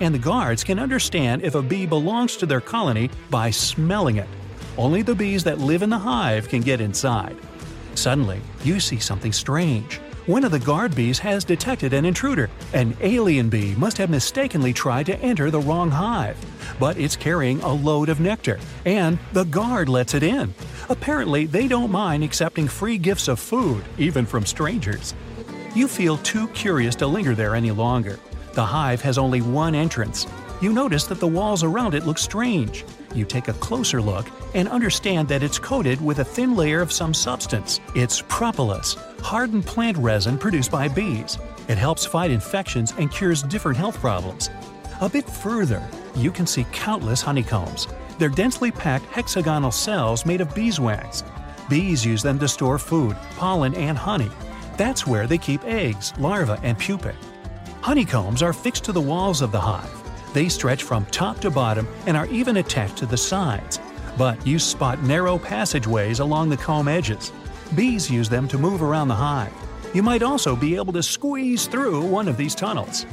and 0.00 0.14
the 0.14 0.18
guards 0.18 0.64
can 0.64 0.78
understand 0.78 1.42
if 1.42 1.54
a 1.54 1.62
bee 1.62 1.86
belongs 1.86 2.36
to 2.38 2.46
their 2.46 2.60
colony 2.60 3.10
by 3.30 3.50
smelling 3.50 4.16
it. 4.16 4.28
Only 4.76 5.02
the 5.02 5.14
bees 5.14 5.44
that 5.44 5.58
live 5.58 5.82
in 5.82 5.90
the 5.90 5.98
hive 5.98 6.48
can 6.48 6.62
get 6.62 6.80
inside. 6.80 7.36
Suddenly, 7.94 8.40
you 8.64 8.80
see 8.80 8.98
something 8.98 9.32
strange. 9.32 10.00
One 10.26 10.42
of 10.42 10.50
the 10.50 10.58
guard 10.58 10.96
bees 10.96 11.20
has 11.20 11.44
detected 11.44 11.92
an 11.92 12.04
intruder. 12.04 12.50
An 12.72 12.96
alien 13.00 13.48
bee 13.48 13.76
must 13.76 13.96
have 13.98 14.10
mistakenly 14.10 14.72
tried 14.72 15.06
to 15.06 15.16
enter 15.20 15.52
the 15.52 15.60
wrong 15.60 15.88
hive. 15.88 16.36
But 16.80 16.98
it's 16.98 17.14
carrying 17.14 17.60
a 17.60 17.72
load 17.72 18.08
of 18.08 18.18
nectar, 18.18 18.58
and 18.84 19.20
the 19.34 19.44
guard 19.44 19.88
lets 19.88 20.14
it 20.14 20.24
in. 20.24 20.52
Apparently, 20.88 21.46
they 21.46 21.68
don't 21.68 21.92
mind 21.92 22.24
accepting 22.24 22.66
free 22.66 22.98
gifts 22.98 23.28
of 23.28 23.38
food, 23.38 23.84
even 23.98 24.26
from 24.26 24.44
strangers. 24.44 25.14
You 25.76 25.86
feel 25.86 26.16
too 26.18 26.48
curious 26.48 26.96
to 26.96 27.06
linger 27.06 27.36
there 27.36 27.54
any 27.54 27.70
longer. 27.70 28.18
The 28.54 28.64
hive 28.64 29.02
has 29.02 29.18
only 29.18 29.42
one 29.42 29.76
entrance. 29.76 30.26
You 30.60 30.72
notice 30.72 31.04
that 31.04 31.20
the 31.20 31.28
walls 31.28 31.62
around 31.62 31.94
it 31.94 32.04
look 32.04 32.18
strange. 32.18 32.84
You 33.16 33.24
take 33.24 33.48
a 33.48 33.54
closer 33.54 34.02
look 34.02 34.26
and 34.54 34.68
understand 34.68 35.26
that 35.28 35.42
it's 35.42 35.58
coated 35.58 36.04
with 36.04 36.18
a 36.18 36.24
thin 36.24 36.54
layer 36.54 36.82
of 36.82 36.92
some 36.92 37.14
substance. 37.14 37.80
It's 37.94 38.22
propolis, 38.28 38.94
hardened 39.22 39.64
plant 39.64 39.96
resin 39.96 40.36
produced 40.36 40.70
by 40.70 40.88
bees. 40.88 41.38
It 41.66 41.78
helps 41.78 42.04
fight 42.04 42.30
infections 42.30 42.92
and 42.98 43.10
cures 43.10 43.42
different 43.42 43.78
health 43.78 43.98
problems. 44.00 44.50
A 45.00 45.08
bit 45.08 45.28
further, 45.28 45.82
you 46.14 46.30
can 46.30 46.46
see 46.46 46.66
countless 46.72 47.22
honeycombs. 47.22 47.88
They're 48.18 48.28
densely 48.28 48.70
packed 48.70 49.06
hexagonal 49.06 49.70
cells 49.70 50.26
made 50.26 50.42
of 50.42 50.54
beeswax. 50.54 51.24
Bees 51.70 52.04
use 52.04 52.22
them 52.22 52.38
to 52.38 52.46
store 52.46 52.78
food, 52.78 53.16
pollen, 53.38 53.74
and 53.74 53.96
honey. 53.96 54.30
That's 54.76 55.06
where 55.06 55.26
they 55.26 55.38
keep 55.38 55.64
eggs, 55.64 56.12
larvae, 56.18 56.60
and 56.62 56.78
pupae. 56.78 57.14
Honeycombs 57.80 58.42
are 58.42 58.52
fixed 58.52 58.84
to 58.84 58.92
the 58.92 59.00
walls 59.00 59.40
of 59.40 59.52
the 59.52 59.60
hive. 59.60 60.05
They 60.36 60.50
stretch 60.50 60.82
from 60.82 61.06
top 61.06 61.40
to 61.40 61.50
bottom 61.50 61.88
and 62.04 62.14
are 62.14 62.26
even 62.26 62.58
attached 62.58 62.98
to 62.98 63.06
the 63.06 63.16
sides. 63.16 63.80
But 64.18 64.46
you 64.46 64.58
spot 64.58 65.02
narrow 65.02 65.38
passageways 65.38 66.20
along 66.20 66.50
the 66.50 66.58
comb 66.58 66.88
edges. 66.88 67.32
Bees 67.74 68.10
use 68.10 68.28
them 68.28 68.46
to 68.48 68.58
move 68.58 68.82
around 68.82 69.08
the 69.08 69.14
hive. 69.14 69.50
You 69.94 70.02
might 70.02 70.22
also 70.22 70.54
be 70.54 70.76
able 70.76 70.92
to 70.92 71.02
squeeze 71.02 71.66
through 71.66 72.02
one 72.02 72.28
of 72.28 72.36
these 72.36 72.54
tunnels. 72.54 73.06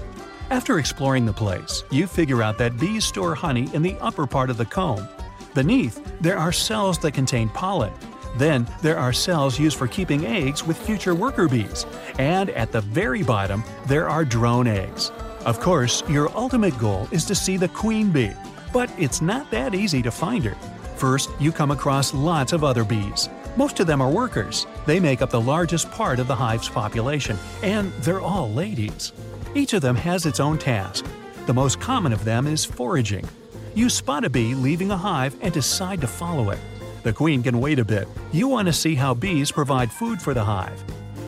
After 0.50 0.80
exploring 0.80 1.26
the 1.26 1.32
place, 1.32 1.86
you 1.90 2.08
figure 2.08 2.44
out 2.44 2.58
that 2.58 2.78
bees 2.78 3.06
store 3.06 3.36
honey 3.36 3.70
in 3.74 3.84
the 3.84 3.96
upper 4.02 4.28
part 4.28 4.50
of 4.50 4.58
the 4.58 4.66
comb. 4.66 5.08
Beneath, 5.54 6.04
there 6.20 6.38
are 6.38 6.52
cells 6.52 6.98
that 6.98 7.14
contain 7.14 7.48
pollen. 7.48 7.94
Then, 8.36 8.68
there 8.82 8.98
are 8.98 9.14
cells 9.14 9.58
used 9.58 9.78
for 9.78 9.88
keeping 9.88 10.26
eggs 10.26 10.66
with 10.68 10.78
future 10.78 11.16
worker 11.16 11.48
bees. 11.48 11.86
And 12.20 12.50
at 12.50 12.74
the 12.74 12.82
very 12.82 13.24
bottom, 13.24 13.64
there 13.86 14.10
are 14.10 14.26
drone 14.26 14.68
eggs. 14.68 15.14
Of 15.46 15.60
course, 15.60 16.04
your 16.08 16.36
ultimate 16.38 16.78
goal 16.78 17.08
is 17.12 17.26
to 17.26 17.36
see 17.36 17.58
the 17.58 17.68
queen 17.68 18.12
bee, 18.12 18.32
but 18.72 18.90
it's 18.98 19.22
not 19.22 19.52
that 19.52 19.76
easy 19.76 20.02
to 20.02 20.10
find 20.10 20.46
her. 20.46 20.56
First, 20.96 21.30
you 21.38 21.52
come 21.52 21.72
across 21.72 22.14
lots 22.14 22.54
of 22.54 22.64
other 22.64 22.86
bees. 22.86 23.28
Most 23.58 23.82
of 23.82 23.88
them 23.88 24.02
are 24.02 24.10
workers. 24.10 24.66
They 24.86 25.02
make 25.02 25.22
up 25.22 25.32
the 25.32 25.42
largest 25.42 25.92
part 25.92 26.20
of 26.20 26.28
the 26.28 26.36
hive's 26.36 26.70
population, 26.70 27.38
and 27.62 27.92
they're 28.04 28.22
all 28.22 28.52
ladies. 28.52 29.12
Each 29.54 29.74
of 29.74 29.82
them 29.82 29.98
has 29.98 30.26
its 30.26 30.40
own 30.40 30.58
task. 30.58 31.06
The 31.46 31.54
most 31.54 31.82
common 31.82 32.14
of 32.14 32.24
them 32.24 32.48
is 32.48 32.64
foraging. 32.64 33.28
You 33.76 33.90
spot 33.90 34.24
a 34.24 34.30
bee 34.30 34.56
leaving 34.56 34.92
a 34.92 34.98
hive 34.98 35.36
and 35.42 35.54
decide 35.54 36.00
to 36.02 36.08
follow 36.08 36.52
it. 36.52 36.60
The 37.04 37.12
queen 37.12 37.44
can 37.44 37.60
wait 37.60 37.80
a 37.80 37.86
bit. 37.86 38.08
You 38.32 38.48
want 38.48 38.68
to 38.68 38.74
see 38.74 38.96
how 38.96 39.14
bees 39.14 39.52
provide 39.52 39.92
food 39.92 40.22
for 40.22 40.34
the 40.34 40.44
hive. 40.44 40.82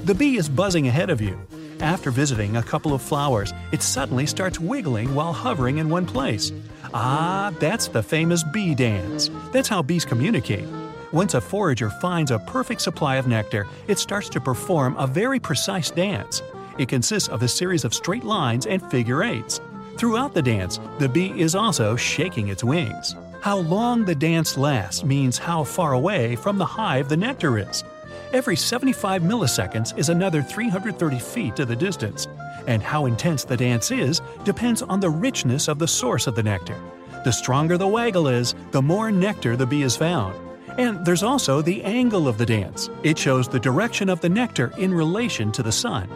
The 0.05 0.15
bee 0.15 0.37
is 0.37 0.47
buzzing 0.47 0.87
ahead 0.87 1.09
of 1.09 1.19
you. 1.19 1.37
After 1.81 2.09
visiting 2.09 2.57
a 2.57 2.63
couple 2.63 2.93
of 2.93 3.01
flowers, 3.01 3.53
it 3.71 3.81
suddenly 3.81 4.25
starts 4.25 4.59
wiggling 4.59 5.13
while 5.13 5.33
hovering 5.33 5.79
in 5.79 5.89
one 5.89 6.05
place. 6.05 6.51
Ah, 6.93 7.53
that's 7.59 7.87
the 7.87 8.01
famous 8.01 8.43
bee 8.43 8.73
dance. 8.73 9.29
That's 9.51 9.67
how 9.67 9.81
bees 9.81 10.05
communicate. 10.05 10.67
Once 11.11 11.33
a 11.33 11.41
forager 11.41 11.89
finds 11.89 12.31
a 12.31 12.39
perfect 12.39 12.81
supply 12.81 13.17
of 13.17 13.27
nectar, 13.27 13.67
it 13.87 13.99
starts 13.99 14.29
to 14.29 14.41
perform 14.41 14.95
a 14.97 15.07
very 15.07 15.39
precise 15.39 15.91
dance. 15.91 16.41
It 16.77 16.89
consists 16.89 17.29
of 17.29 17.41
a 17.43 17.47
series 17.47 17.85
of 17.85 17.93
straight 17.93 18.23
lines 18.23 18.65
and 18.65 18.81
figure 18.91 19.23
eights. 19.23 19.59
Throughout 19.97 20.33
the 20.33 20.41
dance, 20.41 20.79
the 20.99 21.07
bee 21.07 21.39
is 21.39 21.55
also 21.55 21.95
shaking 21.95 22.49
its 22.49 22.63
wings. 22.63 23.15
How 23.41 23.57
long 23.57 24.03
the 24.03 24.15
dance 24.15 24.57
lasts 24.57 25.03
means 25.03 25.37
how 25.37 25.63
far 25.63 25.93
away 25.93 26.35
from 26.35 26.57
the 26.57 26.65
hive 26.65 27.07
the 27.09 27.17
nectar 27.17 27.57
is. 27.57 27.83
Every 28.35 28.57
75 28.57 29.21
milliseconds 29.21 29.97
is 29.97 30.09
another 30.09 30.41
330 30.41 31.19
feet 31.19 31.55
to 31.55 31.63
the 31.63 31.73
distance, 31.73 32.27
and 32.67 32.83
how 32.83 33.05
intense 33.05 33.45
the 33.45 33.55
dance 33.55 33.91
is 33.91 34.21
depends 34.43 34.81
on 34.81 34.99
the 34.99 35.09
richness 35.09 35.69
of 35.69 35.79
the 35.79 35.87
source 35.87 36.27
of 36.27 36.35
the 36.35 36.43
nectar. 36.43 36.77
The 37.23 37.31
stronger 37.31 37.77
the 37.77 37.87
waggle 37.87 38.27
is, 38.27 38.53
the 38.71 38.81
more 38.81 39.09
nectar 39.09 39.55
the 39.55 39.65
bee 39.65 39.83
has 39.83 39.95
found. 39.95 40.35
And 40.77 41.05
there's 41.05 41.23
also 41.23 41.61
the 41.61 41.81
angle 41.85 42.27
of 42.27 42.37
the 42.37 42.45
dance. 42.45 42.89
It 43.03 43.17
shows 43.17 43.47
the 43.47 43.57
direction 43.57 44.09
of 44.09 44.19
the 44.19 44.27
nectar 44.27 44.73
in 44.77 44.93
relation 44.93 45.49
to 45.53 45.63
the 45.63 45.71
sun. 45.71 46.09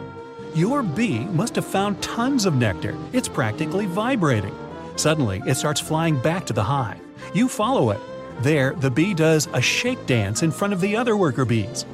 Your 0.54 0.82
bee 0.82 1.20
must 1.20 1.54
have 1.54 1.64
found 1.64 2.02
tons 2.02 2.44
of 2.44 2.54
nectar. 2.54 2.94
It's 3.14 3.28
practically 3.28 3.86
vibrating. 3.86 4.54
Suddenly, 4.96 5.40
it 5.46 5.54
starts 5.54 5.80
flying 5.80 6.20
back 6.20 6.44
to 6.48 6.52
the 6.52 6.64
hive. 6.64 7.00
You 7.32 7.48
follow 7.48 7.88
it. 7.92 8.00
There, 8.40 8.74
the 8.74 8.90
bee 8.90 9.14
does 9.14 9.48
a 9.54 9.62
shake 9.62 10.04
dance 10.04 10.42
in 10.42 10.50
front 10.50 10.74
of 10.74 10.82
the 10.82 10.96
other 10.96 11.16
worker 11.16 11.46
bees. 11.46 11.86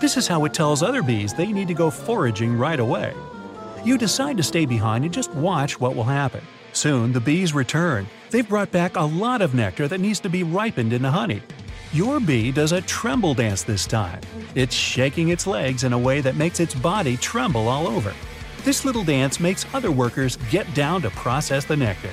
This 0.00 0.16
is 0.16 0.28
how 0.28 0.44
it 0.44 0.54
tells 0.54 0.84
other 0.84 1.02
bees 1.02 1.34
they 1.34 1.50
need 1.50 1.66
to 1.66 1.74
go 1.74 1.90
foraging 1.90 2.56
right 2.56 2.78
away. 2.78 3.12
You 3.84 3.98
decide 3.98 4.36
to 4.36 4.44
stay 4.44 4.64
behind 4.64 5.04
and 5.04 5.12
just 5.12 5.34
watch 5.34 5.80
what 5.80 5.96
will 5.96 6.04
happen. 6.04 6.40
Soon, 6.72 7.12
the 7.12 7.20
bees 7.20 7.52
return. 7.52 8.06
They've 8.30 8.48
brought 8.48 8.70
back 8.70 8.94
a 8.94 9.02
lot 9.02 9.42
of 9.42 9.54
nectar 9.54 9.88
that 9.88 9.98
needs 10.00 10.20
to 10.20 10.28
be 10.28 10.44
ripened 10.44 10.92
into 10.92 11.10
honey. 11.10 11.42
Your 11.92 12.20
bee 12.20 12.52
does 12.52 12.70
a 12.70 12.80
tremble 12.82 13.34
dance 13.34 13.64
this 13.64 13.86
time. 13.86 14.20
It's 14.54 14.74
shaking 14.74 15.30
its 15.30 15.48
legs 15.48 15.82
in 15.82 15.92
a 15.92 15.98
way 15.98 16.20
that 16.20 16.36
makes 16.36 16.60
its 16.60 16.76
body 16.76 17.16
tremble 17.16 17.66
all 17.66 17.88
over. 17.88 18.14
This 18.62 18.84
little 18.84 19.02
dance 19.02 19.40
makes 19.40 19.66
other 19.74 19.90
workers 19.90 20.36
get 20.48 20.72
down 20.74 21.02
to 21.02 21.10
process 21.10 21.64
the 21.64 21.76
nectar. 21.76 22.12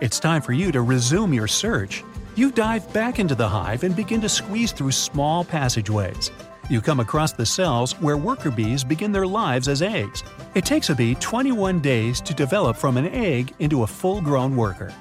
It's 0.00 0.20
time 0.20 0.40
for 0.40 0.52
you 0.52 0.70
to 0.70 0.82
resume 0.82 1.34
your 1.34 1.48
search. 1.48 2.04
You 2.36 2.52
dive 2.52 2.92
back 2.92 3.18
into 3.18 3.34
the 3.34 3.48
hive 3.48 3.82
and 3.82 3.96
begin 3.96 4.20
to 4.20 4.28
squeeze 4.28 4.70
through 4.70 4.92
small 4.92 5.44
passageways. 5.44 6.30
You 6.70 6.82
come 6.82 7.00
across 7.00 7.32
the 7.32 7.46
cells 7.46 7.92
where 7.98 8.18
worker 8.18 8.50
bees 8.50 8.84
begin 8.84 9.10
their 9.10 9.26
lives 9.26 9.68
as 9.68 9.80
eggs. 9.80 10.22
It 10.54 10.66
takes 10.66 10.90
a 10.90 10.94
bee 10.94 11.14
21 11.14 11.80
days 11.80 12.20
to 12.20 12.34
develop 12.34 12.76
from 12.76 12.98
an 12.98 13.08
egg 13.08 13.54
into 13.58 13.84
a 13.84 13.86
full 13.86 14.20
grown 14.20 14.54
worker. 14.54 14.92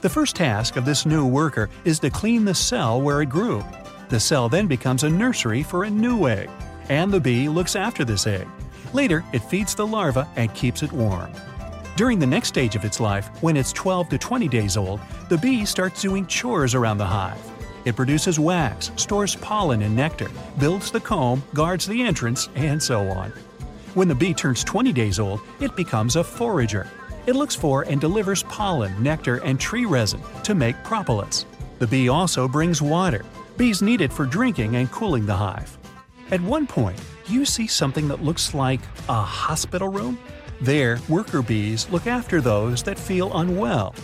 The 0.00 0.08
first 0.08 0.34
task 0.34 0.74
of 0.74 0.84
this 0.84 1.06
new 1.06 1.24
worker 1.24 1.70
is 1.84 2.00
to 2.00 2.10
clean 2.10 2.44
the 2.44 2.54
cell 2.54 3.00
where 3.00 3.22
it 3.22 3.28
grew. 3.28 3.64
The 4.08 4.18
cell 4.18 4.48
then 4.48 4.66
becomes 4.66 5.04
a 5.04 5.08
nursery 5.08 5.62
for 5.62 5.84
a 5.84 5.90
new 5.90 6.26
egg, 6.26 6.50
and 6.88 7.12
the 7.12 7.20
bee 7.20 7.48
looks 7.48 7.76
after 7.76 8.04
this 8.04 8.26
egg. 8.26 8.48
Later, 8.92 9.24
it 9.32 9.38
feeds 9.38 9.74
the 9.74 9.86
larva 9.86 10.28
and 10.34 10.52
keeps 10.52 10.82
it 10.82 10.92
warm. 10.92 11.30
During 11.96 12.18
the 12.18 12.26
next 12.26 12.48
stage 12.48 12.74
of 12.74 12.84
its 12.84 12.98
life, 12.98 13.28
when 13.40 13.56
it's 13.56 13.72
12 13.72 14.08
to 14.08 14.18
20 14.18 14.48
days 14.48 14.76
old, 14.76 15.00
the 15.28 15.38
bee 15.38 15.64
starts 15.64 16.02
doing 16.02 16.26
chores 16.26 16.74
around 16.74 16.98
the 16.98 17.06
hive. 17.06 17.53
It 17.84 17.96
produces 17.96 18.38
wax, 18.38 18.90
stores 18.96 19.36
pollen 19.36 19.82
and 19.82 19.94
nectar, 19.94 20.30
builds 20.58 20.90
the 20.90 21.00
comb, 21.00 21.42
guards 21.52 21.86
the 21.86 22.02
entrance, 22.02 22.48
and 22.54 22.82
so 22.82 23.08
on. 23.08 23.30
When 23.94 24.08
the 24.08 24.14
bee 24.14 24.32
turns 24.34 24.64
20 24.64 24.92
days 24.92 25.18
old, 25.18 25.40
it 25.60 25.76
becomes 25.76 26.16
a 26.16 26.24
forager. 26.24 26.88
It 27.26 27.36
looks 27.36 27.54
for 27.54 27.82
and 27.82 28.00
delivers 28.00 28.42
pollen, 28.44 29.02
nectar, 29.02 29.36
and 29.44 29.60
tree 29.60 29.84
resin 29.84 30.20
to 30.44 30.54
make 30.54 30.82
propolis. 30.82 31.46
The 31.78 31.86
bee 31.86 32.08
also 32.08 32.48
brings 32.48 32.80
water. 32.80 33.24
Bees 33.56 33.82
need 33.82 34.00
it 34.00 34.12
for 34.12 34.24
drinking 34.26 34.76
and 34.76 34.90
cooling 34.90 35.26
the 35.26 35.36
hive. 35.36 35.76
At 36.30 36.40
one 36.40 36.66
point, 36.66 37.00
you 37.26 37.44
see 37.44 37.66
something 37.66 38.08
that 38.08 38.22
looks 38.22 38.54
like 38.54 38.80
a 39.08 39.22
hospital 39.22 39.88
room. 39.88 40.18
There, 40.60 40.98
worker 41.08 41.42
bees 41.42 41.88
look 41.90 42.06
after 42.06 42.40
those 42.40 42.82
that 42.84 42.98
feel 42.98 43.36
unwell 43.36 43.94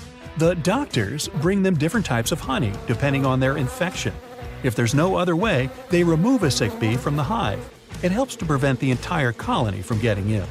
the 0.40 0.54
doctors 0.54 1.28
bring 1.42 1.62
them 1.62 1.76
different 1.76 2.06
types 2.06 2.32
of 2.32 2.40
honey 2.40 2.72
depending 2.86 3.26
on 3.26 3.40
their 3.40 3.58
infection. 3.58 4.14
If 4.62 4.74
there's 4.74 4.94
no 4.94 5.16
other 5.16 5.36
way, 5.36 5.68
they 5.90 6.02
remove 6.02 6.44
a 6.44 6.50
sick 6.50 6.72
bee 6.80 6.96
from 6.96 7.14
the 7.14 7.22
hive. 7.22 7.60
It 8.02 8.10
helps 8.10 8.36
to 8.36 8.46
prevent 8.46 8.80
the 8.80 8.90
entire 8.90 9.32
colony 9.32 9.82
from 9.82 9.98
getting 9.98 10.30
ill. 10.30 10.48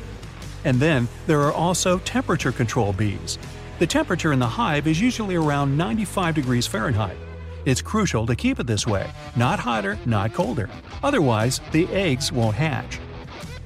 And 0.63 0.79
then 0.79 1.07
there 1.25 1.41
are 1.41 1.51
also 1.51 1.97
temperature 1.99 2.51
control 2.51 2.93
bees. 2.93 3.39
The 3.79 3.87
temperature 3.87 4.31
in 4.31 4.37
the 4.37 4.45
hive 4.45 4.85
is 4.85 5.01
usually 5.01 5.33
around 5.33 5.75
95 5.75 6.35
degrees 6.35 6.67
Fahrenheit. 6.67 7.17
It's 7.65 7.81
crucial 7.81 8.27
to 8.27 8.35
keep 8.35 8.59
it 8.59 8.67
this 8.67 8.85
way, 8.85 9.09
not 9.35 9.57
hotter, 9.57 9.97
not 10.05 10.35
colder. 10.35 10.69
Otherwise, 11.01 11.61
the 11.71 11.87
eggs 11.87 12.31
won't 12.31 12.55
hatch. 12.55 12.99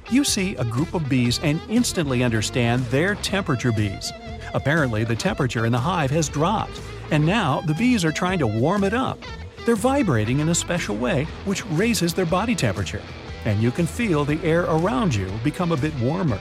You 0.08 0.24
see 0.24 0.56
a 0.56 0.64
group 0.64 0.94
of 0.94 1.06
bees 1.06 1.38
and 1.42 1.60
instantly 1.68 2.24
understand 2.24 2.82
they're 2.86 3.14
temperature 3.16 3.72
bees. 3.72 4.10
Apparently, 4.54 5.02
the 5.02 5.16
temperature 5.16 5.66
in 5.66 5.72
the 5.72 5.78
hive 5.78 6.10
has 6.12 6.28
dropped, 6.28 6.80
and 7.10 7.26
now 7.26 7.60
the 7.62 7.74
bees 7.74 8.04
are 8.04 8.12
trying 8.12 8.38
to 8.38 8.46
warm 8.46 8.84
it 8.84 8.94
up. 8.94 9.18
They're 9.66 9.76
vibrating 9.76 10.40
in 10.40 10.48
a 10.48 10.54
special 10.54 10.96
way 10.96 11.26
which 11.44 11.66
raises 11.66 12.14
their 12.14 12.26
body 12.26 12.54
temperature, 12.54 13.02
and 13.44 13.60
you 13.60 13.70
can 13.70 13.86
feel 13.86 14.24
the 14.24 14.42
air 14.44 14.62
around 14.62 15.14
you 15.14 15.30
become 15.42 15.72
a 15.72 15.76
bit 15.76 15.94
warmer. 16.00 16.38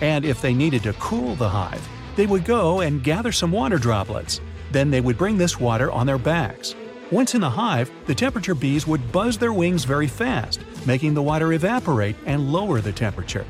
And 0.00 0.24
if 0.24 0.42
they 0.42 0.52
needed 0.52 0.82
to 0.82 0.92
cool 0.94 1.36
the 1.36 1.48
hive, 1.48 1.88
they 2.16 2.26
would 2.26 2.44
go 2.44 2.80
and 2.80 3.04
gather 3.04 3.32
some 3.32 3.52
water 3.52 3.78
droplets. 3.78 4.40
Then 4.72 4.90
they 4.90 5.00
would 5.00 5.16
bring 5.16 5.38
this 5.38 5.60
water 5.60 5.92
on 5.92 6.06
their 6.06 6.18
backs. 6.18 6.74
Once 7.10 7.34
in 7.34 7.40
the 7.40 7.50
hive, 7.50 7.90
the 8.06 8.14
temperature 8.14 8.54
bees 8.54 8.86
would 8.86 9.12
buzz 9.12 9.38
their 9.38 9.52
wings 9.52 9.84
very 9.84 10.08
fast, 10.08 10.60
making 10.86 11.14
the 11.14 11.22
water 11.22 11.52
evaporate 11.52 12.16
and 12.26 12.52
lower 12.52 12.80
the 12.80 12.92
temperature. 12.92 13.46